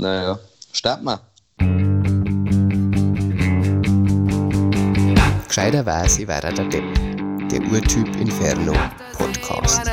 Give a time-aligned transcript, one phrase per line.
[0.00, 0.38] Naja,
[0.72, 1.20] starten wir.
[5.48, 6.84] Gescheiterweise war er der Depp.
[7.50, 8.74] Der Urtyp Inferno
[9.12, 9.90] Podcast.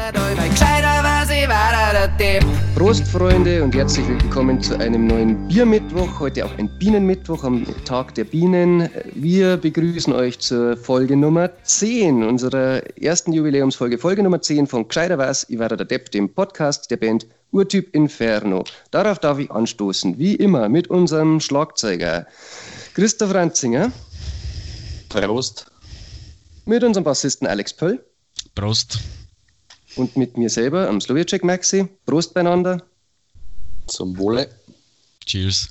[2.76, 6.20] Prost, Freunde, und herzlich willkommen zu einem neuen Biermittwoch.
[6.20, 8.90] Heute auch ein Bienenmittwoch am Tag der Bienen.
[9.16, 13.98] Wir begrüßen euch zur Folge Nummer 10 unserer ersten Jubiläumsfolge.
[13.98, 17.26] Folge Nummer 10 von Gescheiter was, ich war der Depp, dem Podcast der Band
[17.56, 18.66] Urtyp Inferno.
[18.92, 22.28] Darauf darf ich anstoßen, wie immer, mit unserem Schlagzeuger
[22.94, 23.94] Christoph Ranzinger.
[25.08, 25.66] Prost.
[26.66, 28.04] Mit unserem Bassisten Alex Pöll.
[28.56, 29.00] Prost.
[29.96, 31.88] Und mit mir selber, am Slowiacek Maxi.
[32.06, 32.84] Prost beieinander.
[33.88, 34.50] Zum Wohle.
[35.26, 35.70] Cheers.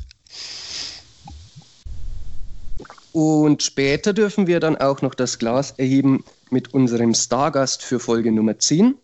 [3.12, 8.32] Und später dürfen wir dann auch noch das Glas erheben mit unserem Stargast für Folge
[8.32, 8.96] Nummer 10.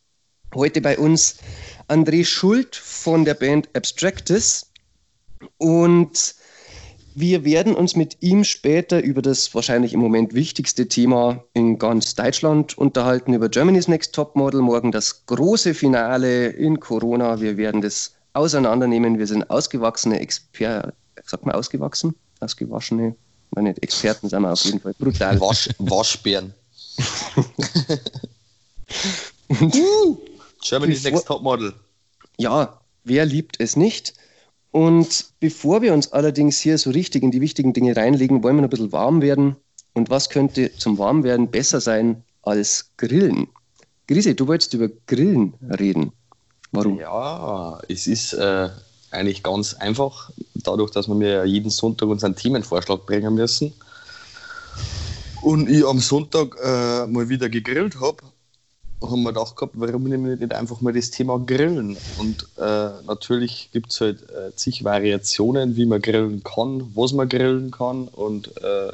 [0.55, 1.37] Heute bei uns
[1.87, 4.67] André Schuld von der Band Abstractus.
[5.59, 6.35] Und
[7.15, 12.17] wir werden uns mit ihm später über das wahrscheinlich im Moment wichtigste Thema in ganz
[12.17, 14.61] Deutschland unterhalten, über Germany's Next Topmodel.
[14.61, 17.41] Morgen das große Finale in Corona.
[17.41, 19.21] Wir werden das auseinandernehmen.
[19.21, 20.93] Wir sind ausgewachsene Experten.
[21.25, 22.17] Sagt man ausgewachsen?
[22.41, 23.15] Ausgewaschene?
[23.53, 25.41] Meine Experten sind wir auf jeden Fall brutal.
[25.41, 26.55] Wasch, Waschbären.
[29.49, 29.75] Und
[30.63, 31.73] Germany's Next Topmodel.
[32.39, 34.15] ja, wer liebt es nicht?
[34.73, 38.63] Und bevor wir uns allerdings hier so richtig in die wichtigen Dinge reinlegen, wollen wir
[38.63, 39.57] noch ein bisschen warm werden.
[39.95, 43.49] Und was könnte zum Warmwerden besser sein als Grillen?
[44.07, 46.13] Grise, du wolltest über Grillen reden.
[46.73, 46.99] Warum?
[46.99, 48.69] Ja, es ist äh,
[49.11, 53.73] eigentlich ganz einfach, dadurch, dass wir mir ja jeden Sonntag unseren Themenvorschlag bringen müssen.
[55.43, 58.19] Und ich am Sonntag äh, mal wieder gegrillt habe,
[59.03, 61.97] haben wir gedacht gehabt, warum nehmen wir nicht einfach mal das Thema Grillen?
[62.19, 67.29] Und äh, natürlich gibt es halt äh, zig Variationen, wie man grillen kann, was man
[67.29, 68.09] grillen kann.
[68.09, 68.93] Und äh,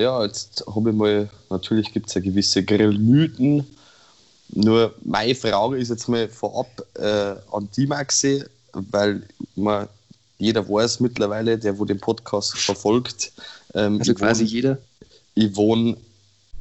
[0.00, 3.66] ja, jetzt habe ich mal, natürlich gibt es ja gewisse Grillmythen.
[4.50, 9.22] Nur meine Frage ist jetzt mal vorab äh, an die Maxi, weil
[9.56, 9.88] man,
[10.38, 13.32] jeder weiß mittlerweile, der wo den Podcast verfolgt,
[13.74, 14.78] ähm, Also quasi wohne- jeder.
[15.34, 15.96] ich wohne,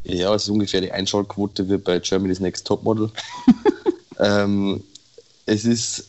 [0.05, 3.09] ja, es ist ungefähr die Einschaltquote wie bei Germany's Next Topmodel.
[4.19, 4.83] ähm,
[5.45, 6.07] es ist,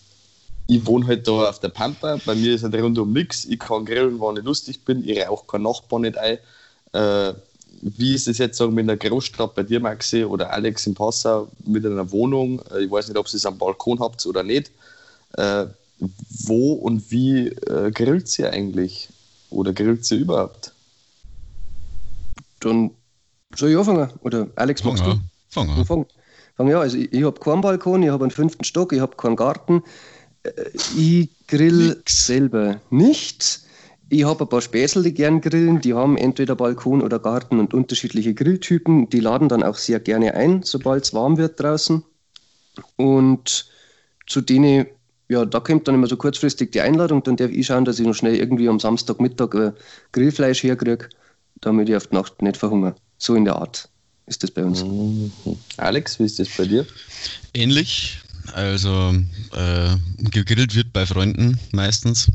[0.67, 3.45] ich wohne halt da auf der Pampa, bei mir ist halt rundum nichts.
[3.47, 6.39] Ich kann grillen, wann ich lustig bin, ich rauche keinen Nachbarn nicht ein.
[6.93, 7.35] Äh,
[7.81, 11.49] wie ist es jetzt sagen in der Großstadt bei dir, Maxi, oder Alex in Passau
[11.65, 12.61] mit einer Wohnung?
[12.73, 14.71] Äh, Ich weiß nicht, ob ihr es am Balkon habt oder nicht.
[15.37, 15.67] Äh,
[16.45, 19.09] wo und wie äh, grillt ihr eigentlich?
[19.51, 20.73] Oder grillt ihr überhaupt?
[22.61, 22.91] Dann
[23.55, 24.11] soll ich anfangen?
[24.21, 25.11] Oder Alex, Fang magst du?
[25.11, 25.31] an.
[25.51, 25.85] Fang an.
[25.85, 26.07] Fang,
[26.57, 29.17] fang ja, also ich, ich habe keinen Balkon, ich habe einen fünften Stock, ich habe
[29.17, 29.83] keinen Garten.
[30.43, 30.51] Äh,
[30.97, 32.27] Ich grill Nix.
[32.27, 33.61] selber nicht.
[34.09, 35.81] Ich habe ein paar Späßel, die gern grillen.
[35.81, 39.09] Die haben entweder Balkon oder Garten und unterschiedliche Grilltypen.
[39.11, 42.05] Die laden dann auch sehr gerne ein, sobald es warm wird draußen.
[42.97, 43.67] Und
[44.27, 44.87] zu denen,
[45.29, 47.23] ja, da kommt dann immer so kurzfristig die Einladung.
[47.25, 49.73] Dann darf ich schauen, dass ich noch schnell irgendwie am Samstagmittag äh,
[50.13, 51.09] Grillfleisch herkriege,
[51.61, 52.95] damit ich auf die Nacht nicht verhungere.
[53.19, 53.89] So in der Art
[54.27, 54.83] ist das bei uns.
[54.83, 55.31] Mhm.
[55.77, 56.87] Alex, wie ist das bei dir?
[57.55, 58.19] Ähnlich.
[58.53, 59.15] Also
[59.53, 62.31] äh, gegrillt wird bei Freunden meistens.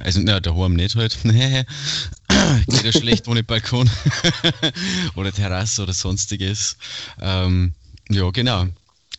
[0.00, 1.16] Also na, daheim nicht halt.
[1.22, 3.88] Geht ja schlecht ohne Balkon
[5.14, 6.76] oder Terrasse oder sonstiges.
[7.20, 7.74] Ähm,
[8.10, 8.66] ja, genau.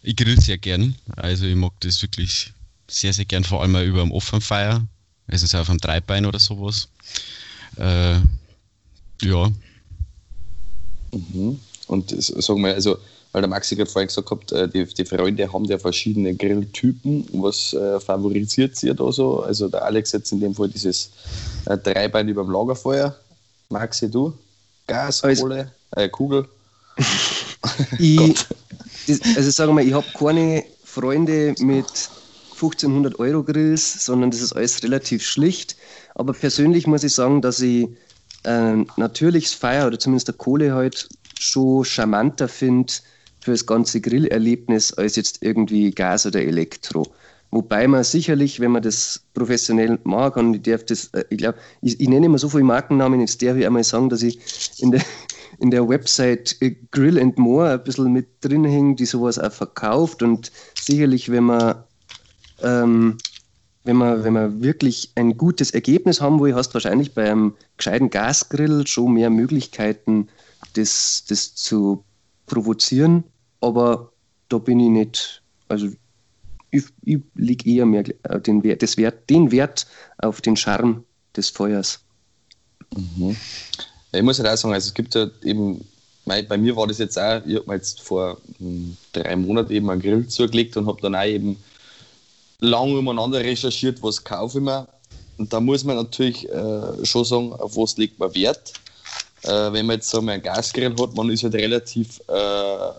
[0.03, 0.95] Ich grill sehr gern.
[1.15, 2.53] Also ich mag das wirklich
[2.87, 4.85] sehr, sehr gern, vor allem auch über dem offenen Feuer.
[5.27, 6.89] Also so auf einem Dreibein oder sowas.
[7.77, 8.19] Äh,
[9.21, 9.51] ja,
[11.33, 11.59] Mhm.
[11.87, 12.97] Und sagen wir, also,
[13.31, 17.27] weil der Maxi gerade vorhin gesagt hat, äh, die, die Freunde haben ja verschiedene Grilltypen.
[17.33, 19.41] Was äh, favorisiert ihr da so?
[19.41, 21.11] Also der Alex jetzt in dem Fall dieses
[21.65, 23.15] äh, Dreibein über dem Lagerfeuer.
[23.69, 24.33] Maxi, du?
[24.87, 26.47] Gas, Kohle, äh, Kugel?
[27.99, 28.45] Ich,
[29.35, 31.85] also sagen wir, ich habe keine Freunde mit
[32.53, 35.75] 1500 Euro Grills, sondern das ist alles relativ schlicht.
[36.15, 37.87] Aber persönlich muss ich sagen, dass ich
[38.43, 42.93] äh, natürliches Feuer oder zumindest der Kohle halt schon charmanter finde
[43.39, 47.05] für das ganze Grillerlebnis als jetzt irgendwie Gas oder Elektro.
[47.51, 51.57] Wobei man sicherlich, wenn man das professionell machen kann, ich darf das, äh, ich glaube,
[51.81, 54.39] ich, ich nenne immer so viele Markennamen, jetzt darf ich einmal sagen, dass ich
[54.79, 55.01] in der,
[55.59, 59.53] in der Website äh, Grill and More ein bisschen mit drin hänge, die sowas auch
[59.53, 61.83] verkauft und sicherlich, wenn man
[62.61, 63.17] ähm,
[63.87, 67.55] wenn man, wenn man wirklich ein gutes Ergebnis haben will, hast du wahrscheinlich bei einem
[67.77, 70.27] gescheiten Gasgrill schon mehr Möglichkeiten,
[70.73, 72.03] das, das zu
[72.45, 73.23] provozieren.
[73.61, 74.11] Aber
[74.49, 75.87] da bin ich nicht, also
[76.69, 79.87] ich, ich lege eher mehr äh, den Wert, das Wert, den Wert
[80.17, 81.05] auf den Charme
[81.35, 82.01] des Feuers.
[82.95, 83.37] Mhm.
[84.11, 85.85] Ich muss halt auch sagen, also es gibt ja eben,
[86.25, 89.89] bei mir war das jetzt auch, ich habe mir jetzt vor hm, drei Monaten eben
[89.89, 91.57] einen Grill zugelegt und habe dann auch eben
[92.59, 94.87] lang umeinander recherchiert, was kaufe ich mir.
[95.37, 98.73] Und da muss man natürlich äh, schon sagen, auf was legt man Wert.
[99.43, 102.91] Äh, wenn man jetzt so einen Gasgrill hat, man ist halt relativ, äh,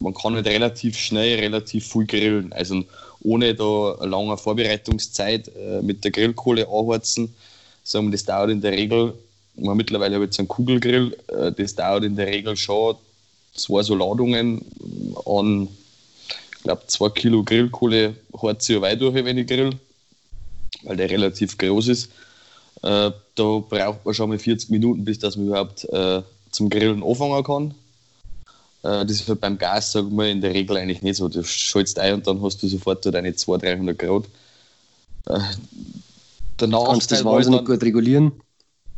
[0.00, 2.52] man kann halt relativ schnell relativ viel grillen.
[2.52, 2.82] Also
[3.22, 7.32] ohne da eine lange Vorbereitungszeit äh, mit der Grillkohle anheizen.
[7.84, 9.14] Sagen das dauert in der Regel,
[9.56, 12.96] man mittlerweile habe ich jetzt einen Kugelgrill, äh, das dauert in der Regel schon
[13.54, 14.64] zwei so Ladungen
[15.24, 15.68] an,
[16.58, 19.70] ich glaube, zwei Kilo Grillkohle hat sie ja weit durch, wenn ich grill,
[20.82, 22.10] weil der relativ groß ist.
[22.82, 27.02] Äh, da braucht man schon mal 40 Minuten, bis dass man überhaupt äh, zum Grillen
[27.02, 27.74] anfangen kann.
[28.82, 31.28] Äh, das ist halt beim Gas, sagen wir, in der Regel eigentlich nicht so.
[31.28, 34.24] Du schaltest ein und dann hast du sofort deine 200, 300 Grad.
[35.26, 35.40] Äh,
[36.60, 38.32] der Nachteil Kannst das wahnsinnig dann, gut regulieren.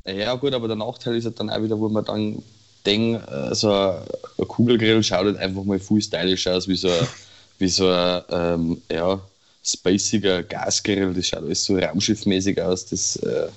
[0.07, 2.43] Ja, gut, aber der Nachteil ist halt dann auch wieder, wo man dann
[2.87, 4.03] denkt, äh, so ein,
[4.49, 7.07] Kugelgrill schaut halt einfach mal viel stylisch aus, wie so ein,
[7.61, 9.21] wie so ein ähm, ja,
[9.63, 11.13] spaciger Gasgrill.
[11.15, 12.87] Das schaut alles so raumschiffmäßig aus.
[12.87, 13.49] Das äh,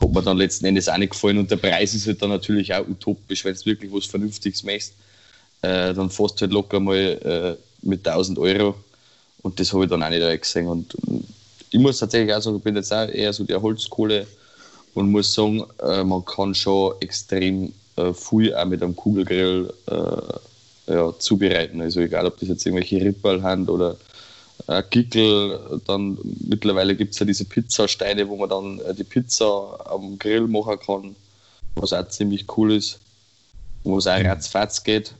[0.00, 1.38] hat mir dann letzten Endes auch nicht gefallen.
[1.38, 4.92] Und der Preis ist halt dann natürlich auch utopisch, wenn du wirklich was Vernünftiges machst.
[5.62, 8.74] Äh, dann fährst du halt locker mal äh, mit 1000 Euro.
[9.42, 10.66] Und das habe ich dann auch nicht gesehen.
[10.66, 10.94] Und
[11.70, 14.26] ich muss tatsächlich auch sagen, ich bin jetzt auch eher so der Holzkohle
[14.94, 19.94] und muss sagen, äh, man kann schon extrem äh, viel auch mit einem Kugelgrill äh,
[20.86, 21.80] ja, zubereiten.
[21.80, 23.96] Also egal, ob das jetzt irgendwelche Rippel haben oder
[24.68, 29.78] äh, Gickel, dann mittlerweile gibt es ja diese Pizzasteine, wo man dann äh, die Pizza
[29.86, 31.16] am Grill machen kann,
[31.74, 32.98] was auch ziemlich cool ist,
[33.84, 34.26] wo es auch mhm.
[34.26, 35.14] ratzfatz geht.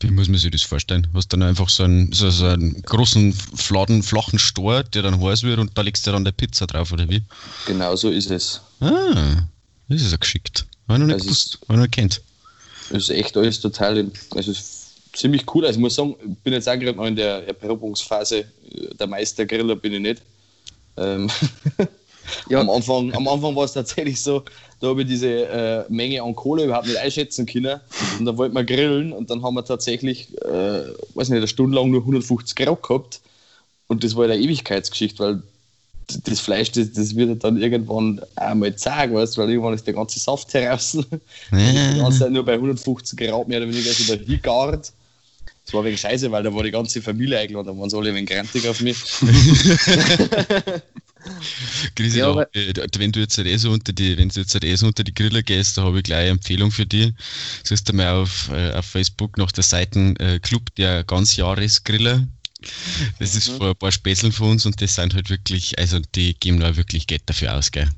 [0.00, 1.06] Wie muss man sich das vorstellen?
[1.10, 5.22] Du hast dann einfach so einen, so, so einen großen, fladen, flachen Stor, der dann
[5.22, 7.22] heiß wird und da legst du dann der Pizza drauf, oder wie?
[7.66, 8.60] Genau so ist es.
[8.80, 9.44] Ah,
[9.88, 10.66] das ist ja geschickt.
[10.88, 12.20] Habe ich noch nicht gewusst, habe ich noch kennt.
[12.90, 14.52] Das ist echt alles total, also
[15.14, 15.64] ziemlich cool.
[15.64, 18.44] Also ich muss sagen, ich bin jetzt auch gerade noch in der Erprobungsphase.
[18.98, 20.22] Der Meistergriller bin ich nicht.
[20.96, 21.30] Ähm
[22.48, 22.60] ja.
[22.60, 24.42] am, Anfang, am Anfang war es tatsächlich so,
[24.80, 27.80] da habe ich diese äh, Menge an Kohle überhaupt nicht einschätzen können.
[28.18, 30.82] Und dann wollten wir grillen und dann haben wir tatsächlich, äh,
[31.14, 33.20] weiß nicht, eine Stunde lang nur 150 Grad gehabt.
[33.86, 35.42] Und das war eine Ewigkeitsgeschichte, weil
[36.24, 40.18] das Fleisch, das, das wird dann irgendwann einmal zeigen, weißt weil irgendwann ist der ganze
[40.18, 40.98] Saft heraus.
[41.50, 44.92] Die ganze Zeit nur bei 150 Grad mehr oder weniger so der Higard.
[45.64, 48.14] Das war wegen Scheiße, weil da war die ganze Familie eingeladen, da waren sie alle
[48.14, 48.96] wenig grantig auf mich.
[51.96, 54.86] Grisi, ja, da, wenn du jetzt eh so unter die, wenn du jetzt eh so
[54.86, 57.12] unter die Griller gehst, da habe ich gleich eine Empfehlung für dich.
[57.62, 62.26] Siehst du mal auf, äh, auf Facebook nach der Seite äh, Club der Ganzjahresgriller.
[63.18, 63.56] Das ist mhm.
[63.56, 66.76] vor ein paar Späßeln von uns und das sind halt wirklich, also die geben da
[66.76, 67.88] wirklich Geld dafür aus, gell.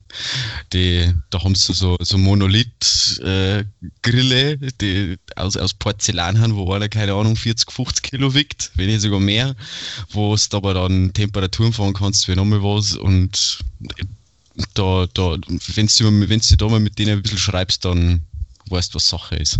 [0.72, 6.88] Die, da haben sie so, so Monolith-Grille, äh, die aus, aus Porzellan haben, wo einer,
[6.88, 9.54] keine Ahnung, 40, 50 Kilo wiegt, wenn nicht sogar mehr,
[10.10, 13.58] wo du aber dann Temperaturen fahren kannst für nochmal was und
[14.74, 15.36] da, da,
[15.74, 18.22] wenn du, wenn du da mal mit denen ein bisschen schreibst, dann
[18.70, 19.58] weißt du, was Sache ist.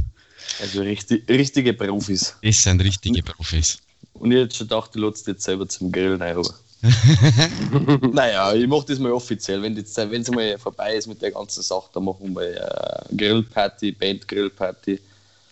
[0.61, 2.35] Also richtig, richtige Profis.
[2.43, 3.79] Das sind richtige Profis.
[4.18, 6.36] Und ich hätte schon gedacht, du lädst jetzt selber zum Grillen ein.
[8.12, 9.62] naja, ich mache das mal offiziell.
[9.62, 15.00] Wenn es mal vorbei ist mit der ganzen Sache, dann machen wir eine Grillparty, Band-Grillparty.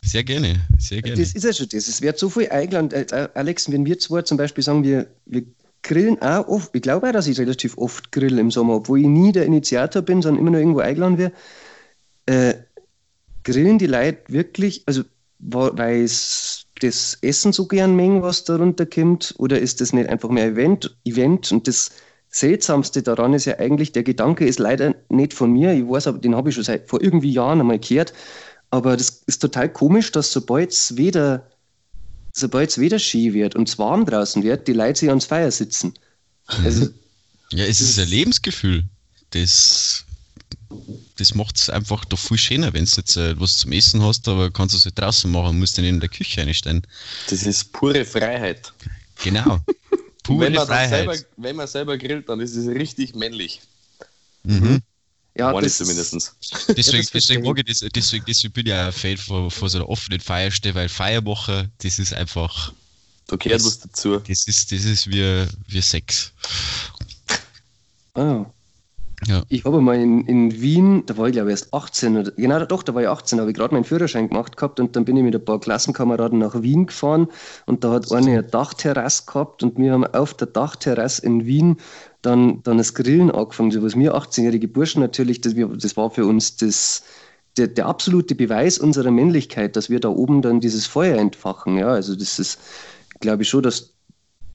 [0.03, 1.21] Sehr gerne, sehr gerne.
[1.21, 1.89] Das ist ja schon das.
[1.89, 2.91] Es wird so viel eingeladen.
[2.91, 5.45] Äh, Alex, wenn wir zwei zum Beispiel sagen, wir, wir
[5.83, 9.07] grillen auch oft, ich glaube auch, dass ich relativ oft grill im Sommer, obwohl ich
[9.07, 11.35] nie der Initiator bin, sondern immer nur irgendwo eingeladen werde.
[12.27, 12.55] Äh,
[13.45, 15.03] grillen die Leute wirklich, also
[15.39, 20.29] weil es das Essen so gern mengen, was darunter kommt, oder ist das nicht einfach
[20.29, 20.97] mehr Event?
[21.05, 21.51] Event?
[21.51, 21.91] Und das
[22.29, 26.19] Seltsamste daran ist ja eigentlich, der Gedanke ist leider nicht von mir, ich weiß aber,
[26.19, 28.13] den habe ich schon seit vor irgendwie Jahren einmal gehört,
[28.71, 31.49] aber das ist total komisch, dass sobald es wieder,
[32.33, 35.51] sobald es wieder Ski wird und es warm draußen wird, die Leute sich ans Feuer
[35.51, 35.95] sitzen.
[36.65, 36.89] Also,
[37.53, 38.85] ja, es ist ein Lebensgefühl.
[39.31, 40.04] Das
[41.17, 44.27] das macht es einfach doch viel schöner, wenn du jetzt äh, was zum Essen hast,
[44.29, 46.87] aber kannst du es halt draußen machen, musst du nicht in der Küche einstellen.
[47.29, 48.73] Das ist pure Freiheit.
[49.23, 49.61] Genau.
[50.25, 51.05] Pure wenn man Freiheit.
[51.05, 53.61] Selber, wenn man selber grillt, dann ist es richtig männlich.
[54.43, 54.83] Mhm.
[55.37, 56.15] Ja, Meine das zumindest.
[56.69, 59.69] Deswegen, ja, deswegen, mag ich das, deswegen, deswegen bin ich auch ein Fan von, von
[59.69, 62.73] so einer offenen Feierstelle, weil Feierwoche, das ist einfach.
[63.27, 64.19] Da gehört das, was dazu.
[64.19, 66.33] Das ist, das ist wie, wie Sex.
[68.15, 68.47] Oh.
[69.27, 69.43] Ja.
[69.49, 72.65] Ich habe mal in, in Wien, da war ich glaube ich erst 18, oder, genau
[72.67, 75.17] doch, da war ich 18, habe ich gerade meinen Führerschein gemacht gehabt und dann bin
[75.17, 77.29] ich mit ein paar Klassenkameraden nach Wien gefahren
[77.67, 81.77] und da hat eine eine Dachterrasse gehabt und wir haben auf der Dachterrasse in Wien
[82.23, 83.71] dann, dann das Grillen angefangen.
[83.71, 87.05] So was wir 18-jährige Burschen natürlich, das, das war für uns das,
[87.57, 91.79] der, der absolute Beweis unserer Männlichkeit, dass wir da oben dann dieses Feuer entfachen.
[91.79, 92.59] Ja, also das ist,
[93.21, 93.94] glaube ich schon, dass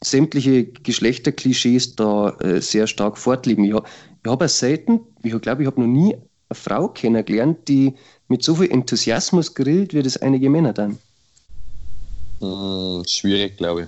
[0.02, 3.64] sämtliche Geschlechterklischees da äh, sehr stark fortleben.
[3.66, 7.96] Ich, ich habe selten, ich glaube, ich habe noch nie eine Frau kennengelernt, die
[8.28, 10.98] mit so viel Enthusiasmus grillt, wie das einige Männer dann.
[12.40, 13.88] Hm, schwierig, glaube ich.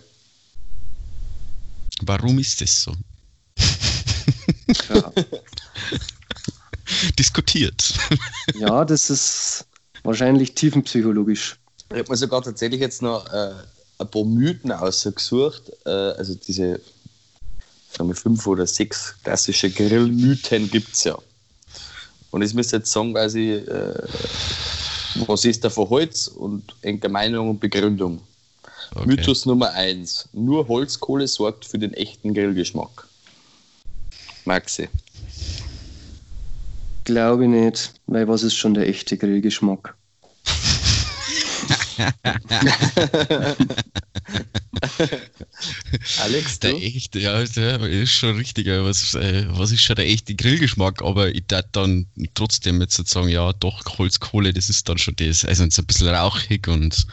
[2.04, 2.94] Warum ist das so?
[4.90, 5.14] Ja.
[7.20, 7.94] Diskutiert.
[8.56, 9.66] Ja, das ist
[10.04, 11.58] wahrscheinlich tiefenpsychologisch.
[11.92, 13.54] Ich habe mir sogar tatsächlich jetzt noch äh,
[14.02, 15.72] ein paar Mythen ausgesucht.
[15.86, 16.82] Äh, also diese
[17.92, 21.18] sagen wir, fünf oder sechs klassische Grillmythen gibt es ja.
[22.32, 23.94] Und ich müsste jetzt sagen, ich, äh,
[25.28, 28.22] was ist der Holz und enge Meinung und Begründung.
[28.96, 29.08] Okay.
[29.08, 33.08] Mythos Nummer eins: Nur Holzkohle sorgt für den echten Grillgeschmack.
[34.46, 34.90] Maxi.
[37.04, 39.96] Glaube ich nicht, weil was ist schon der echte Grillgeschmack?
[46.22, 48.68] Alex, der echte, ja, der ist schon richtig.
[48.68, 51.02] Was, äh, was ist schon der echte Grillgeschmack?
[51.04, 55.46] Aber ich darf dann trotzdem jetzt sagen, ja, doch, Holzkohle, das ist dann schon das.
[55.46, 57.06] Also so ein bisschen rauchig und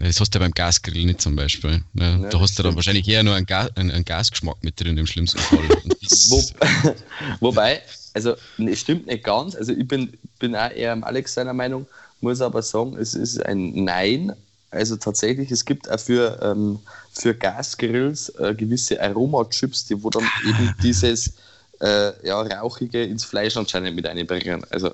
[0.00, 1.82] äh, das hast du ja beim Gasgrill nicht zum Beispiel.
[1.92, 2.20] Ne?
[2.22, 4.96] Ja, da hast du dann wahrscheinlich eher nur einen, Ga einen, einen, Gasgeschmack mit drin
[4.96, 5.58] im schlimmsten Fall.
[6.28, 6.42] Wo,
[7.40, 7.82] wobei,
[8.14, 9.54] also es stimmt nicht ganz.
[9.54, 11.86] Also ich bin, bin auch eher am Alex seiner Meinung,
[12.26, 14.32] muss aber sagen, es ist ein Nein.
[14.70, 16.80] Also tatsächlich, es gibt auch für, ähm,
[17.12, 21.34] für Gasgrills äh, gewisse Aromachips, die wo dann eben dieses
[21.80, 24.64] äh, ja, Rauchige ins Fleisch anscheinend mit einbringen.
[24.70, 24.90] Also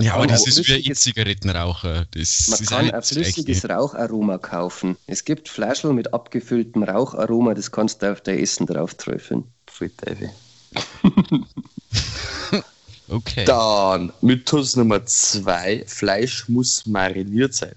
[0.00, 2.06] ja, aber das ist wie ein E-Zigarettenraucher.
[2.12, 4.96] Das man kann ein flüssiges Raucharoma kaufen.
[5.06, 9.44] Es gibt Fleischl mit abgefülltem Raucharoma, das kannst du auf dein Essen drauf träufeln.
[13.08, 13.44] okay.
[13.44, 17.74] Dann Mythos Nummer zwei: Fleisch muss mariniert sein.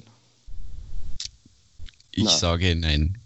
[2.12, 2.38] Ich nein.
[2.38, 3.18] sage nein.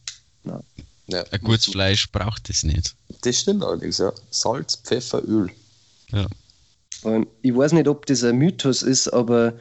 [0.43, 0.63] nein.
[1.07, 1.23] Ja.
[1.31, 2.95] Ein gutes Fleisch braucht es nicht.
[3.21, 4.13] Das stimmt allerdings, ja.
[4.29, 5.49] Salz, Pfeffer, Öl.
[6.11, 6.25] Ja.
[7.03, 9.53] Und ich weiß nicht, ob das ein Mythos ist, aber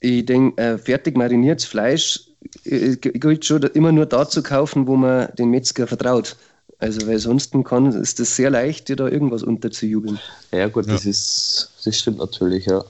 [0.00, 2.20] ich denke, äh, fertig mariniertes Fleisch
[2.64, 6.36] äh, gilt schon immer nur da zu kaufen, wo man den Metzger vertraut.
[6.80, 10.18] Also, weil sonst kann, ist das sehr leicht, dir da irgendwas unterzujubeln.
[10.50, 10.94] Ja, gut, ja.
[10.94, 12.82] Das, ist, das stimmt natürlich, ja.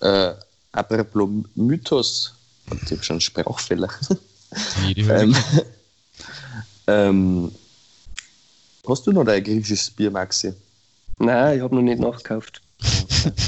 [0.00, 0.34] Äh,
[0.72, 2.34] apropos Mythos,
[2.84, 3.88] ich habe schon Sprachfehler.
[4.96, 5.36] ähm,
[6.88, 7.52] ähm,
[8.86, 10.52] hast du noch dein griechisches Bier, Maxi?
[11.18, 12.60] Nein, ich habe noch nicht nachgekauft.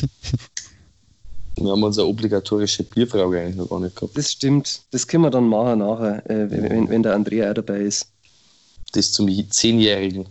[1.57, 4.17] Wir haben unsere obligatorische Bierfrage eigentlich noch gar nicht gehabt.
[4.17, 4.83] Das stimmt.
[4.91, 8.09] Das können wir dann machen nachher, äh, wenn, wenn der Andrea auch dabei ist.
[8.92, 10.26] Das zum Zehnjährigen.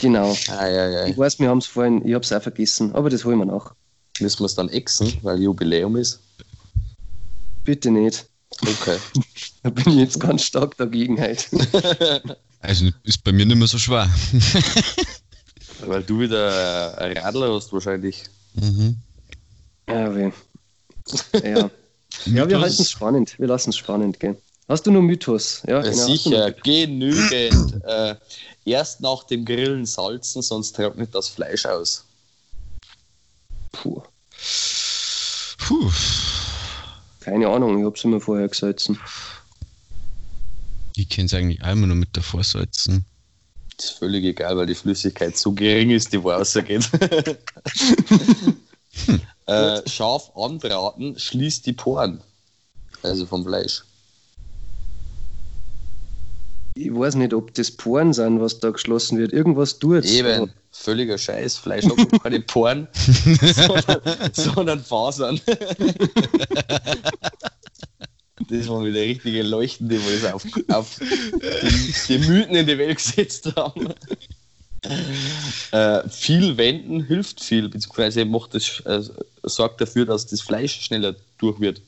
[0.00, 0.36] Genau.
[0.48, 1.06] Ah, ja, ja.
[1.06, 3.46] Ich weiß, wir haben es vorhin, ich habe es auch vergessen, aber das holen wir
[3.46, 3.74] nach.
[4.20, 6.20] Müssen wir es dann exen, weil Jubiläum ist?
[7.64, 8.26] Bitte nicht.
[8.62, 8.98] Okay.
[9.62, 11.48] da bin ich jetzt ganz stark dagegen halt.
[12.60, 14.08] also ist bei mir nicht mehr so schwer.
[15.86, 18.24] Weil du wieder ein Radler hast wahrscheinlich.
[18.54, 18.96] Mhm.
[19.88, 20.30] Ja, weh.
[21.42, 21.70] Ja.
[22.26, 23.38] ja, wir halten es spannend.
[23.38, 24.36] Wir lassen es spannend gehen.
[24.70, 25.62] Hast du noch Mythos?
[25.66, 26.06] Ja, genau.
[26.06, 27.84] Sicher, genügend.
[27.84, 28.14] äh,
[28.64, 32.04] erst nach dem Grillen salzen, sonst trocknet das Fleisch aus.
[33.72, 34.00] Puh.
[35.58, 35.90] Puh.
[37.18, 38.96] Keine Ahnung, ich habe es immer vorher gesalzen.
[40.94, 43.04] Ich kenne es eigentlich einmal nur mit davor salzen
[43.82, 46.88] ist völlig egal, weil die Flüssigkeit so gering ist, die wo rausgeht.
[49.46, 52.20] äh, scharf anbraten schließt die Poren.
[53.02, 53.82] Also vom Fleisch.
[56.74, 59.32] Ich weiß nicht, ob das Poren sind, was da geschlossen wird.
[59.32, 61.56] Irgendwas tut Eben, völliger Scheiß.
[61.56, 64.00] Fleisch hat keine Poren, sondern,
[64.32, 65.40] sondern Fasern.
[68.48, 72.96] Das waren wieder richtige Leuchtende, wo es auf, auf die, die, Mythen in die Welt
[72.96, 73.94] gesetzt haben.
[75.72, 79.02] Äh, viel Wenden hilft viel, beziehungsweise macht das, äh,
[79.42, 81.82] sorgt dafür, dass das Fleisch schneller durch wird.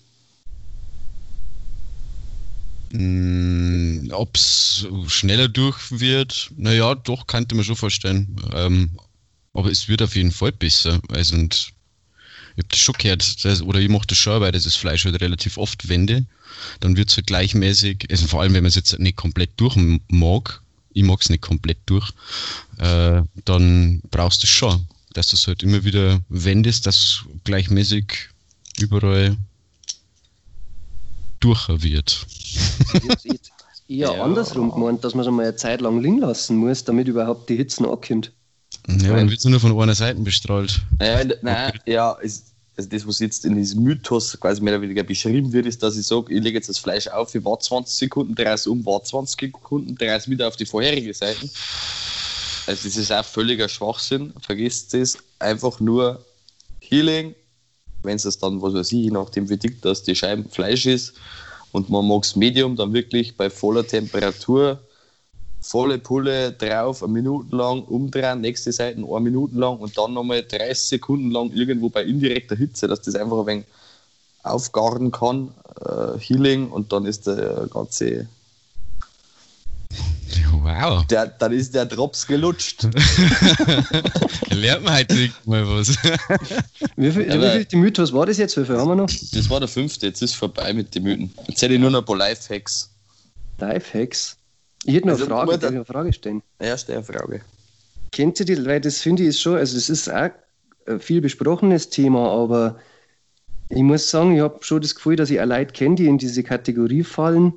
[2.93, 8.37] Mm, Ob es schneller durch wird, naja, doch, könnte man schon vorstellen.
[8.53, 8.99] Ähm,
[9.55, 11.01] aber es wird auf jeden Fall besser.
[11.11, 11.73] Also, und
[12.55, 15.21] ich habe das schon gehört, das, oder ich mache das schon, weil das Fleisch halt
[15.21, 16.27] relativ oft wende
[16.81, 19.77] dann wird es halt gleichmäßig, also vor allem wenn man es jetzt nicht komplett durch
[20.09, 22.11] mag, ich mag es nicht komplett durch,
[22.79, 24.87] äh, dann brauchst du es schon.
[25.15, 28.31] dass du es halt immer wieder wendest, dass gleichmäßig
[28.79, 29.37] überall
[31.45, 32.27] durch wird.
[33.89, 34.23] Eher ja.
[34.23, 37.57] andersrum gemeint, dass man es einmal eine Zeit lang liegen lassen muss, damit überhaupt die
[37.57, 38.33] Hitze ankommt.
[38.89, 40.81] Ja, dann wird es nur von einer Seite bestrahlt.
[41.01, 45.03] Ja, nein, ja, ist, also das, was jetzt in diesem Mythos quasi mehr oder weniger
[45.03, 47.95] beschrieben wird, ist, dass ich sage, ich lege jetzt das Fleisch auf, ich warte 20
[47.95, 51.49] Sekunden, drehe es um, warte 20 Sekunden, drehe es wieder auf die vorherige Seite.
[52.67, 55.19] Also das ist auch völliger Schwachsinn, vergisst es.
[55.39, 56.25] Einfach nur
[56.81, 57.35] Healing,
[58.03, 61.15] wenn es dann, was weiß ich, je nachdem wie dick das die Scheiben Fleisch ist
[61.73, 64.81] und man mag es Medium, dann wirklich bei voller Temperatur
[65.63, 70.43] volle Pulle drauf, eine Minute lang umdrehen, nächste Seite eine Minute lang und dann nochmal
[70.43, 73.65] 30 Sekunden lang irgendwo bei indirekter Hitze, dass das einfach ein wenig
[74.43, 75.55] aufgaren kann,
[75.87, 78.27] äh, Healing und dann ist der ganze.
[80.53, 81.07] Wow.
[81.07, 82.85] Der, dann ist der Drops gelutscht.
[84.51, 85.97] Lernt man halt nicht mal was.
[86.97, 88.57] wie viel, wie viel die Mythos war das jetzt?
[88.57, 89.11] Wie viel haben wir noch?
[89.33, 91.35] Das war der fünfte, jetzt ist vorbei mit den Mythen.
[91.49, 92.91] Jetzt hätte ich nur noch ein paar Lifehacks.
[93.59, 94.37] Lifehacks?
[94.85, 96.43] Ich hätte noch also, eine Frage, darf ich eine Frage stellen?
[96.61, 97.41] Ja, stell eine Frage.
[98.11, 100.31] Kennt ihr die, weil das finde ich ist schon, also das ist auch
[100.87, 102.79] ein viel besprochenes Thema, aber
[103.69, 106.19] ich muss sagen, ich habe schon das Gefühl, dass ich auch Leute kenne, die in
[106.19, 107.55] diese Kategorie fallen,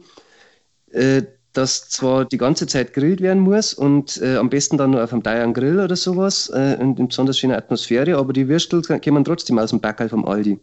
[0.92, 1.24] äh,
[1.58, 5.14] dass zwar die ganze Zeit grillt werden muss und äh, am besten dann nur auf
[5.14, 9.24] einem Bayern Grill oder sowas äh, und in besonders schöner Atmosphäre, aber die Würstel kommen
[9.24, 10.60] trotzdem aus dem Backerl vom Aldi.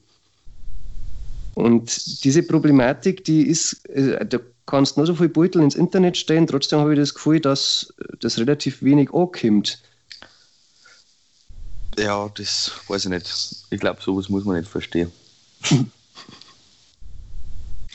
[1.55, 6.47] Und diese Problematik, die ist, äh, da kannst nur so viel Beutel ins Internet stellen,
[6.47, 9.81] trotzdem habe ich das Gefühl, dass das relativ wenig ankommt.
[11.99, 13.57] Ja, das weiß ich nicht.
[13.71, 15.13] Ich glaube, sowas muss man nicht verstehen.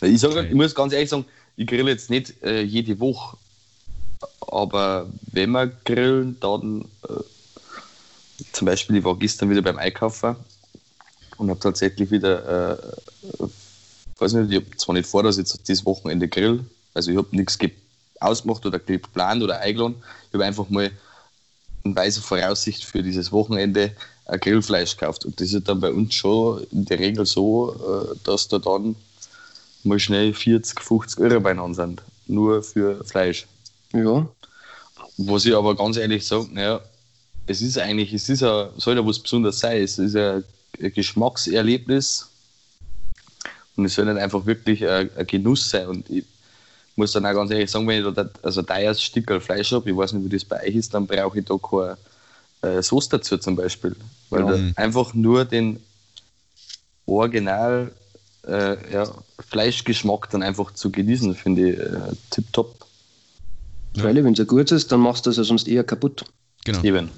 [0.01, 1.25] ich, sag, ich muss ganz ehrlich sagen,
[1.58, 3.36] ich grill jetzt nicht äh, jede Woche,
[4.40, 10.36] aber wenn wir grillen, dann äh, zum Beispiel, ich war gestern wieder beim Einkaufen
[11.38, 13.48] und habe tatsächlich wieder, äh,
[14.20, 17.18] weiß nicht, ich habe zwar nicht vor, dass ich jetzt dieses Wochenende grill, also ich
[17.18, 17.58] habe nichts
[18.20, 19.96] ausgemacht oder geplant oder eingeladen,
[20.28, 20.92] ich habe einfach mal
[21.84, 23.96] in weiser Voraussicht für dieses Wochenende
[24.26, 25.26] ein Grillfleisch gekauft.
[25.26, 28.96] Und das ist dann bei uns schon in der Regel so, äh, dass da dann
[29.84, 32.02] mal schnell 40, 50 Euro beieinander sind.
[32.28, 33.48] Nur für Fleisch.
[33.94, 34.28] Ja.
[35.18, 36.82] Was ich aber ganz ehrlich sage, naja,
[37.48, 39.82] es ist eigentlich, es ist ja, soll ja was Besonderes sein.
[39.82, 40.42] Es ist ja
[40.82, 42.30] ein Geschmackserlebnis
[43.76, 45.88] und es soll nicht einfach wirklich ein, ein Genuss sein.
[45.88, 46.26] Und ich
[46.96, 49.90] muss dann auch ganz ehrlich sagen, wenn ich da also ein teures Stück Fleisch habe,
[49.90, 51.98] ich weiß nicht, wie das bei euch ist, dann brauche ich da keine
[52.62, 53.96] äh, Sauce dazu zum Beispiel.
[54.30, 54.72] Weil ja.
[54.76, 55.80] einfach nur den
[57.06, 57.92] Original
[58.48, 59.08] äh, ja,
[59.40, 62.86] Fleischgeschmack dann einfach zu genießen, finde ich äh, tipptopp.
[63.96, 64.04] Ja.
[64.04, 66.26] Weil, wenn es ja gut ist, dann machst du es ja sonst eher kaputt.
[66.66, 66.84] Genau.
[66.84, 67.10] Eben.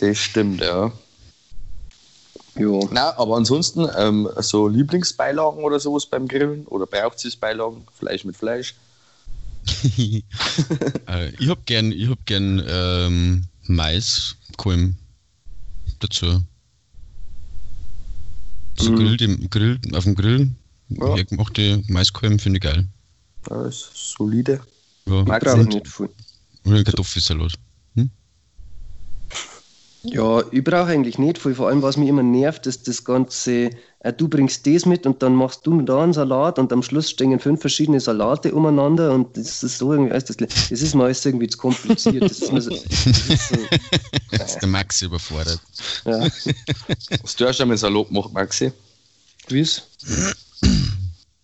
[0.00, 0.92] Das stimmt, ja.
[2.58, 2.80] Ja.
[2.90, 6.66] Na, aber ansonsten, ähm, so Lieblingsbeilagen oder sowas beim Grillen?
[6.66, 7.86] Oder braucht es Beilagen?
[7.94, 8.74] Fleisch mit Fleisch?
[9.98, 10.22] äh,
[11.38, 14.96] ich hab gern, ich hab gern ähm, Maiskolben
[15.98, 16.40] dazu.
[18.78, 18.96] So mhm.
[18.96, 20.50] Grill, dem Grill, auf dem Grill
[20.88, 21.22] ja.
[21.22, 22.86] gemachte Maiskolben finde ich geil.
[23.48, 24.60] Ja, ist solide.
[25.06, 25.24] Ja.
[25.24, 26.08] Mag ich nicht viel.
[26.64, 27.52] Oder Kartoffelsalat.
[27.94, 28.10] Hm?
[30.02, 31.54] Ja, ich brauche eigentlich nicht viel.
[31.54, 33.70] Vor allem, was mich immer nervt, ist das ganze,
[34.06, 37.10] äh, du bringst das mit und dann machst du da einen Salat und am Schluss
[37.10, 41.24] stehen fünf verschiedene Salate umeinander und das ist so irgendwie, das, das ist mir alles
[41.24, 42.22] irgendwie zu kompliziert.
[42.22, 43.56] Das ist, so, das ist, so,
[44.30, 45.60] das ist der Maxi überfordert.
[46.04, 46.20] Ja.
[47.22, 48.72] Hast du auch schon mal Salat gemacht, Maxi?
[49.48, 49.82] Gewiss.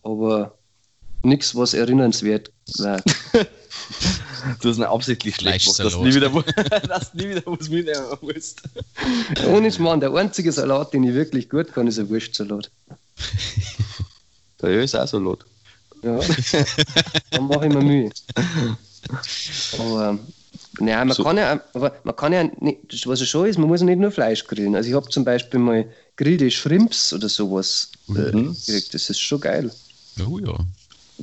[0.02, 0.56] Aber
[1.22, 3.02] nichts, was erinnernswert war.
[4.60, 6.30] Du hast ihn absichtlich schlecht gemacht, dass du nie wieder,
[6.88, 8.62] dass nie wieder was mitnehmen musst.
[9.48, 12.70] Ohne Schmarrn, der einzige Salat, den ich wirklich gut kann, ist ein Wurstsalat.
[14.60, 15.44] Der ist auch Salat.
[16.02, 16.18] Ja,
[17.30, 18.10] dann mache ich mir Mühe.
[19.78, 20.18] Aber,
[20.80, 21.22] naja, man so.
[21.22, 24.00] kann ja, aber man kann ja nicht, was ja schon ist, man muss ja nicht
[24.00, 24.74] nur Fleisch grillen.
[24.74, 28.54] Also ich habe zum Beispiel mal grillte Shrimps oder sowas äh, mhm.
[28.54, 28.94] gekriegt.
[28.94, 29.70] Das ist schon geil.
[30.26, 30.56] Oh ja.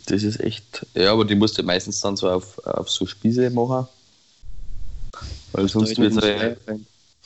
[0.06, 0.86] Das ist echt.
[0.94, 3.88] Ja, aber die musst du meistens dann so auf, auf so Spieße machen.
[5.52, 6.70] Weil sonst wird es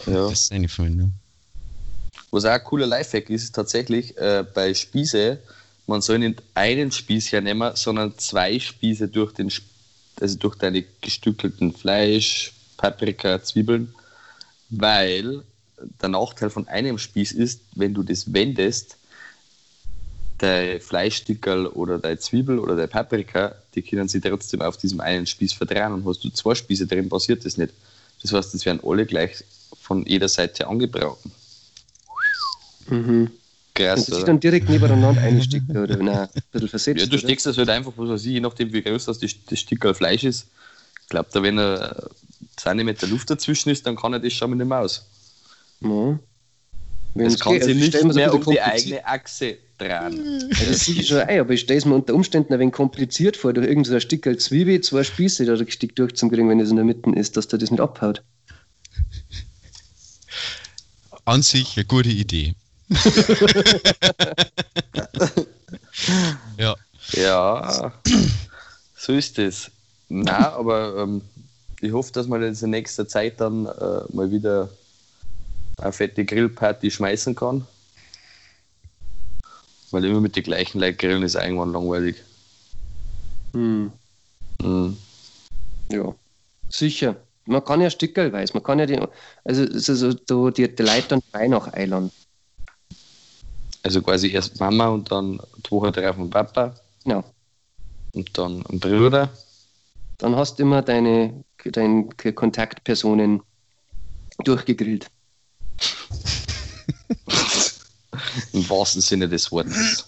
[0.05, 0.27] ja.
[0.27, 1.11] Das ist eine ne?
[2.31, 5.39] Was auch ein cooler Lifehack ist, ist tatsächlich äh, bei Spieße,
[5.85, 9.51] man soll nicht einen Spieß hernehmen, sondern zwei Spieße durch den
[10.19, 13.93] also durch deine gestückelten Fleisch, Paprika, Zwiebeln,
[14.69, 15.43] weil
[16.01, 18.97] der Nachteil von einem Spieß ist, wenn du das wendest,
[20.43, 25.25] dein Fleischstickerl oder deine Zwiebel oder deine Paprika, die können sich trotzdem auf diesem einen
[25.25, 27.73] Spieß verdrehen und hast du zwei Spieße drin, passiert das nicht.
[28.21, 29.43] Das heißt, es werden alle gleich
[29.81, 31.31] von jeder Seite angebraten.
[32.87, 33.31] Mhm.
[33.73, 34.25] Krass, Und das sich oder?
[34.25, 36.99] dann direkt nebeneinander einsteckt oder nein, ein bisschen versetzt.
[36.99, 37.19] Ja, du oder?
[37.19, 39.95] steckst das halt einfach, was weiß ich, je nachdem, wie groß das, das, das Stück
[39.95, 40.47] Fleisch ist.
[41.03, 42.09] Ich glaube, da wenn er
[42.57, 45.05] Zentimeter Luft dazwischen ist, dann kann er das schon mit dem aus.
[45.79, 46.19] Ja.
[47.15, 50.49] Wenn Das es kann geht, sie also ich nicht mehr um die eigene Achse drehen.
[50.51, 52.73] Ja, das sehe ich schon ein, aber ich stelle es mir unter Umständen ein wenig
[52.73, 56.59] kompliziert vor, durch irgendein so ein Stück als Zwiebel, zwei Spieße da richtig durchzukriegen, wenn
[56.59, 58.21] es in der Mitte ist, dass der das nicht abhaut.
[61.25, 62.55] An sich eine gute Idee.
[66.57, 66.75] ja.
[67.11, 67.93] Ja,
[68.95, 69.69] so ist es.
[70.09, 71.21] Na, aber ähm,
[71.81, 74.69] ich hoffe, dass man jetzt in nächster Zeit dann äh, mal wieder
[75.77, 77.67] eine fette Grillparty schmeißen kann.
[79.93, 82.15] Weil immer mit den gleichen Leuten grillen ist irgendwann langweilig.
[83.53, 83.91] Hm.
[84.59, 84.97] Mhm.
[85.91, 86.15] Ja,
[86.67, 87.15] sicher.
[87.45, 88.99] Man kann ja stückelweise, man kann ja die,
[89.43, 91.71] also so, so, die, die Leute dann frei nach.
[93.83, 97.23] Also quasi erst Mama und dann die Woche drauf und Papa Genau.
[98.13, 99.29] und dann ein Bruder.
[100.17, 103.43] Dann hast du immer deine, deine Kontaktpersonen
[104.43, 105.07] durchgegrillt.
[108.53, 110.07] Im wahrsten Sinne des Wortes.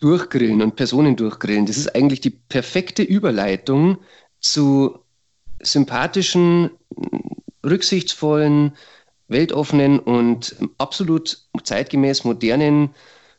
[0.00, 3.98] Durchgrillen und Personen durchgrillen, das ist eigentlich die perfekte Überleitung
[4.40, 4.98] zu
[5.60, 6.70] sympathischen,
[7.64, 8.76] rücksichtsvollen,
[9.28, 12.90] weltoffenen und absolut zeitgemäß modernen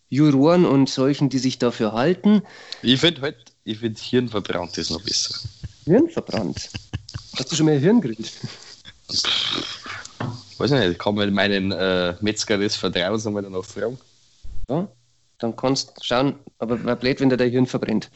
[0.10, 2.42] Juroren und solchen, die sich dafür halten.
[2.82, 5.40] Ich finde halt, ich finde Hirnverbrannt ist noch besser.
[5.86, 6.70] Hirn verbrannt.
[7.38, 8.02] Hast du schon mal Hirn
[10.58, 10.72] grillt?
[10.72, 13.98] Weiß ich nicht, ich kann man meinen äh, Metzger des Vertrauens einmal danach fragen.
[14.70, 14.88] Ja,
[15.40, 18.10] dann kannst du schauen, aber war blöd, wenn der Hirn verbrennt.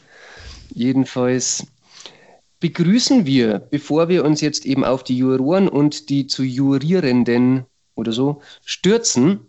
[0.74, 1.66] Jedenfalls
[2.60, 8.12] begrüßen wir, bevor wir uns jetzt eben auf die Juroren und die zu Jurierenden oder
[8.12, 9.40] so stürzen,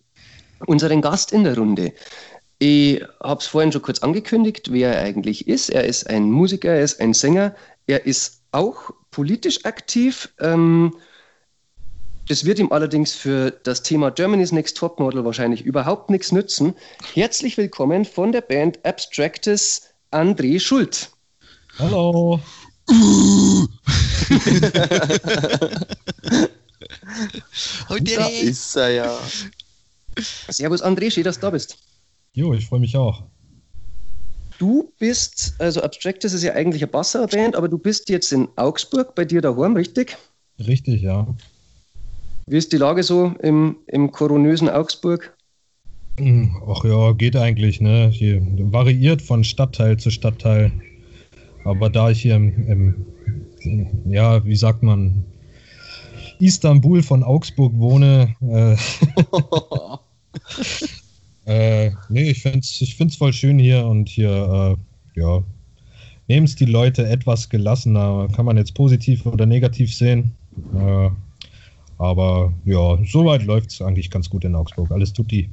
[0.65, 1.93] unseren Gast in der Runde.
[2.59, 5.69] Ich habe es vorhin schon kurz angekündigt, wer er eigentlich ist.
[5.69, 7.55] Er ist ein Musiker, er ist ein Sänger,
[7.87, 10.29] er ist auch politisch aktiv.
[10.39, 10.93] Ähm,
[12.29, 16.75] das wird ihm allerdings für das Thema Germany's Next Topmodel wahrscheinlich überhaupt nichts nützen.
[17.15, 21.09] Herzlich willkommen von der Band Abstractus, André Schult.
[21.79, 22.39] Hallo.
[27.89, 29.19] Da ist er ja.
[30.49, 31.77] Servus André, schön, dass du da bist.
[32.33, 33.23] Jo, ich freue mich auch.
[34.59, 39.15] Du bist, also Abstractus ist ja eigentlich eine Basser-Band, aber du bist jetzt in Augsburg
[39.15, 40.17] bei dir daheim, richtig?
[40.59, 41.27] Richtig, ja.
[42.49, 45.37] Wie ist die Lage so im, im koronösen Augsburg?
[46.17, 48.09] Hm, Ach ja, geht eigentlich, ne?
[48.11, 50.71] Hier variiert von Stadtteil zu Stadtteil.
[51.63, 53.05] Aber da ich hier im, im
[54.05, 55.23] ja, wie sagt man,
[56.39, 58.75] Istanbul von Augsburg wohne, äh,
[61.45, 64.77] äh, nee, ich finde es ich find's voll schön hier und hier,
[65.15, 65.43] äh, ja,
[66.27, 68.27] nehmen es die Leute etwas gelassener.
[68.35, 70.31] Kann man jetzt positiv oder negativ sehen.
[70.73, 71.09] Äh,
[71.99, 74.89] aber ja, soweit läuft es eigentlich ganz gut in Augsburg.
[74.89, 75.49] Alles tut die.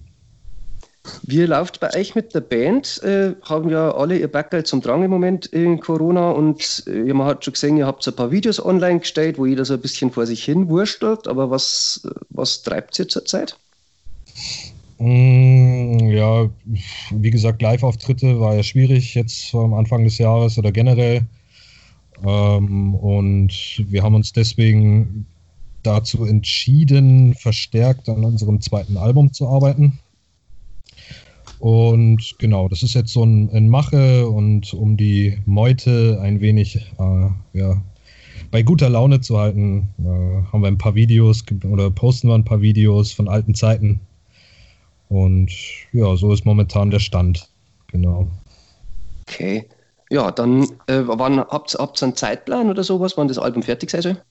[1.23, 3.01] Wie läuft bei euch mit der Band?
[3.03, 7.27] Äh, haben ja alle ihr Backerl zum Drang im Moment in Corona und äh, man
[7.27, 9.81] hat schon gesehen, ihr habt so ein paar Videos online gestellt, wo jeder so ein
[9.81, 11.29] bisschen vor sich hin wurstelt.
[11.29, 13.57] Aber was, was treibt ihr zurzeit?
[14.99, 16.49] Mm, ja,
[17.11, 21.23] wie gesagt, Live-Auftritte war ja schwierig jetzt am Anfang des Jahres oder generell.
[22.25, 25.27] Ähm, und wir haben uns deswegen
[25.87, 29.99] dazu entschieden, verstärkt an unserem zweiten Album zu arbeiten.
[31.59, 36.77] Und genau, das ist jetzt so ein, ein Mache und um die Meute ein wenig
[36.99, 37.81] äh, ja,
[38.51, 42.45] bei guter Laune zu halten, äh, haben wir ein paar Videos oder posten wir ein
[42.45, 44.01] paar Videos von alten Zeiten.
[45.09, 45.51] Und
[45.93, 47.49] ja, so ist momentan der Stand.
[47.89, 48.29] Genau.
[49.29, 49.65] Okay.
[50.11, 54.03] Ja, dann äh, wann habt ihr einen Zeitplan oder sowas, wann das Album fertig sein
[54.03, 54.23] soll?